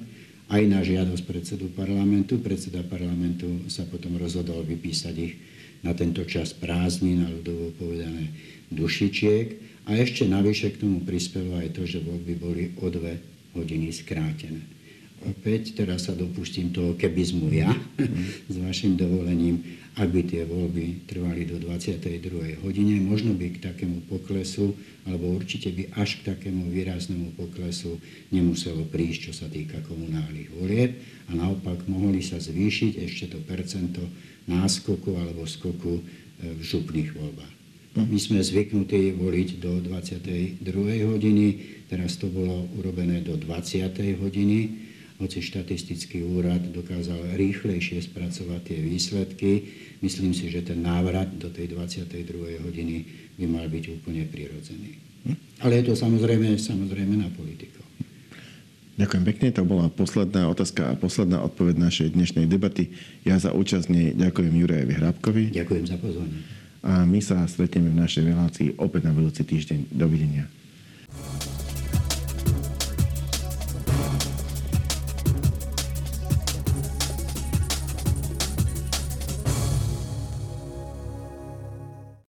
aj 0.50 0.62
na 0.66 0.82
žiadosť 0.82 1.24
predsedu 1.26 1.70
parlamentu. 1.74 2.42
Predseda 2.42 2.82
parlamentu 2.82 3.70
sa 3.70 3.86
potom 3.86 4.18
rozhodol 4.18 4.66
vypísať 4.66 5.14
ich 5.18 5.34
na 5.86 5.94
tento 5.94 6.26
čas 6.26 6.50
prázdnin, 6.50 7.22
na 7.22 7.30
ľudovo 7.30 7.70
povedané 7.78 8.34
dušičiek. 8.74 9.70
A 9.86 9.94
ešte 9.98 10.26
navyše 10.26 10.74
k 10.74 10.86
tomu 10.86 11.02
prispelo 11.06 11.58
aj 11.58 11.74
to, 11.74 11.86
že 11.86 12.02
voľby 12.02 12.34
boli 12.34 12.64
o 12.82 12.86
dve 12.90 13.18
hodiny 13.54 13.94
skrátené 13.94 14.79
opäť 15.26 15.76
teraz 15.76 16.08
sa 16.08 16.16
dopustím 16.16 16.72
toho 16.72 16.96
kebizmu 16.96 17.52
ja, 17.52 17.72
s 18.52 18.56
vašim 18.56 18.96
dovolením, 18.96 19.80
ak 19.98 20.08
by 20.08 20.22
tie 20.22 20.42
voľby 20.46 21.04
trvali 21.04 21.44
do 21.44 21.58
22. 21.58 22.62
hodine, 22.62 22.96
možno 23.02 23.34
by 23.34 23.52
k 23.52 23.58
takému 23.60 24.06
poklesu, 24.06 24.72
alebo 25.04 25.34
určite 25.34 25.74
by 25.74 25.92
až 25.98 26.22
k 26.22 26.32
takému 26.32 26.70
výraznému 26.70 27.34
poklesu 27.34 27.98
nemuselo 28.30 28.86
prísť, 28.86 29.18
čo 29.28 29.32
sa 29.34 29.46
týka 29.50 29.82
komunálnych 29.84 30.54
volieb 30.56 30.94
a 31.28 31.36
naopak 31.36 31.84
mohli 31.90 32.22
sa 32.22 32.38
zvýšiť 32.38 32.92
ešte 33.02 33.34
to 33.34 33.38
percento 33.42 34.00
náskoku 34.46 35.18
alebo 35.18 35.44
skoku 35.44 36.00
e, 36.00 36.02
v 36.54 36.60
župných 36.62 37.10
voľbách. 37.12 37.54
My 37.90 38.18
sme 38.22 38.38
zvyknutí 38.38 39.18
voliť 39.18 39.48
do 39.58 39.82
22. 39.82 40.62
hodiny, 41.10 41.46
teraz 41.90 42.14
to 42.22 42.30
bolo 42.30 42.70
urobené 42.78 43.18
do 43.18 43.34
20. 43.34 43.90
hodiny 44.22 44.89
hoci 45.20 45.44
štatistický 45.44 46.24
úrad 46.24 46.64
dokázal 46.72 47.36
rýchlejšie 47.36 48.00
spracovať 48.00 48.60
tie 48.64 48.78
výsledky, 48.80 49.50
myslím 50.00 50.32
si, 50.32 50.48
že 50.48 50.64
ten 50.64 50.80
návrat 50.80 51.28
do 51.36 51.52
tej 51.52 51.76
22. 51.76 52.64
hodiny 52.64 52.96
by 53.36 53.44
mal 53.44 53.68
byť 53.68 53.84
úplne 54.00 54.24
prirodzený. 54.24 54.96
Hm? 55.28 55.36
Ale 55.60 55.84
je 55.84 55.92
to 55.92 55.94
samozrejme, 55.94 56.56
samozrejme 56.56 57.20
na 57.20 57.28
politikov. 57.28 57.84
Ďakujem 59.00 59.24
pekne, 59.32 59.48
to 59.48 59.64
bola 59.64 59.88
posledná 59.88 60.44
otázka 60.48 60.92
a 60.92 60.98
posledná 60.98 61.40
odpoveď 61.40 61.80
našej 61.80 62.08
dnešnej 62.12 62.44
debaty. 62.44 62.92
Ja 63.24 63.40
za 63.40 63.56
účasť 63.56 63.88
ďakujem 64.12 64.52
Jurajovi 64.52 64.92
Hrabkovi. 64.92 65.44
Ďakujem 65.56 65.84
za 65.88 65.96
pozornosť. 65.96 66.44
A 66.80 67.04
my 67.04 67.20
sa 67.20 67.44
stretneme 67.48 67.92
v 67.92 68.00
našej 68.00 68.24
relácii 68.28 68.68
opäť 68.76 69.08
na 69.08 69.12
budúci 69.12 69.44
týždeň. 69.44 69.92
Dovidenia. 69.92 70.59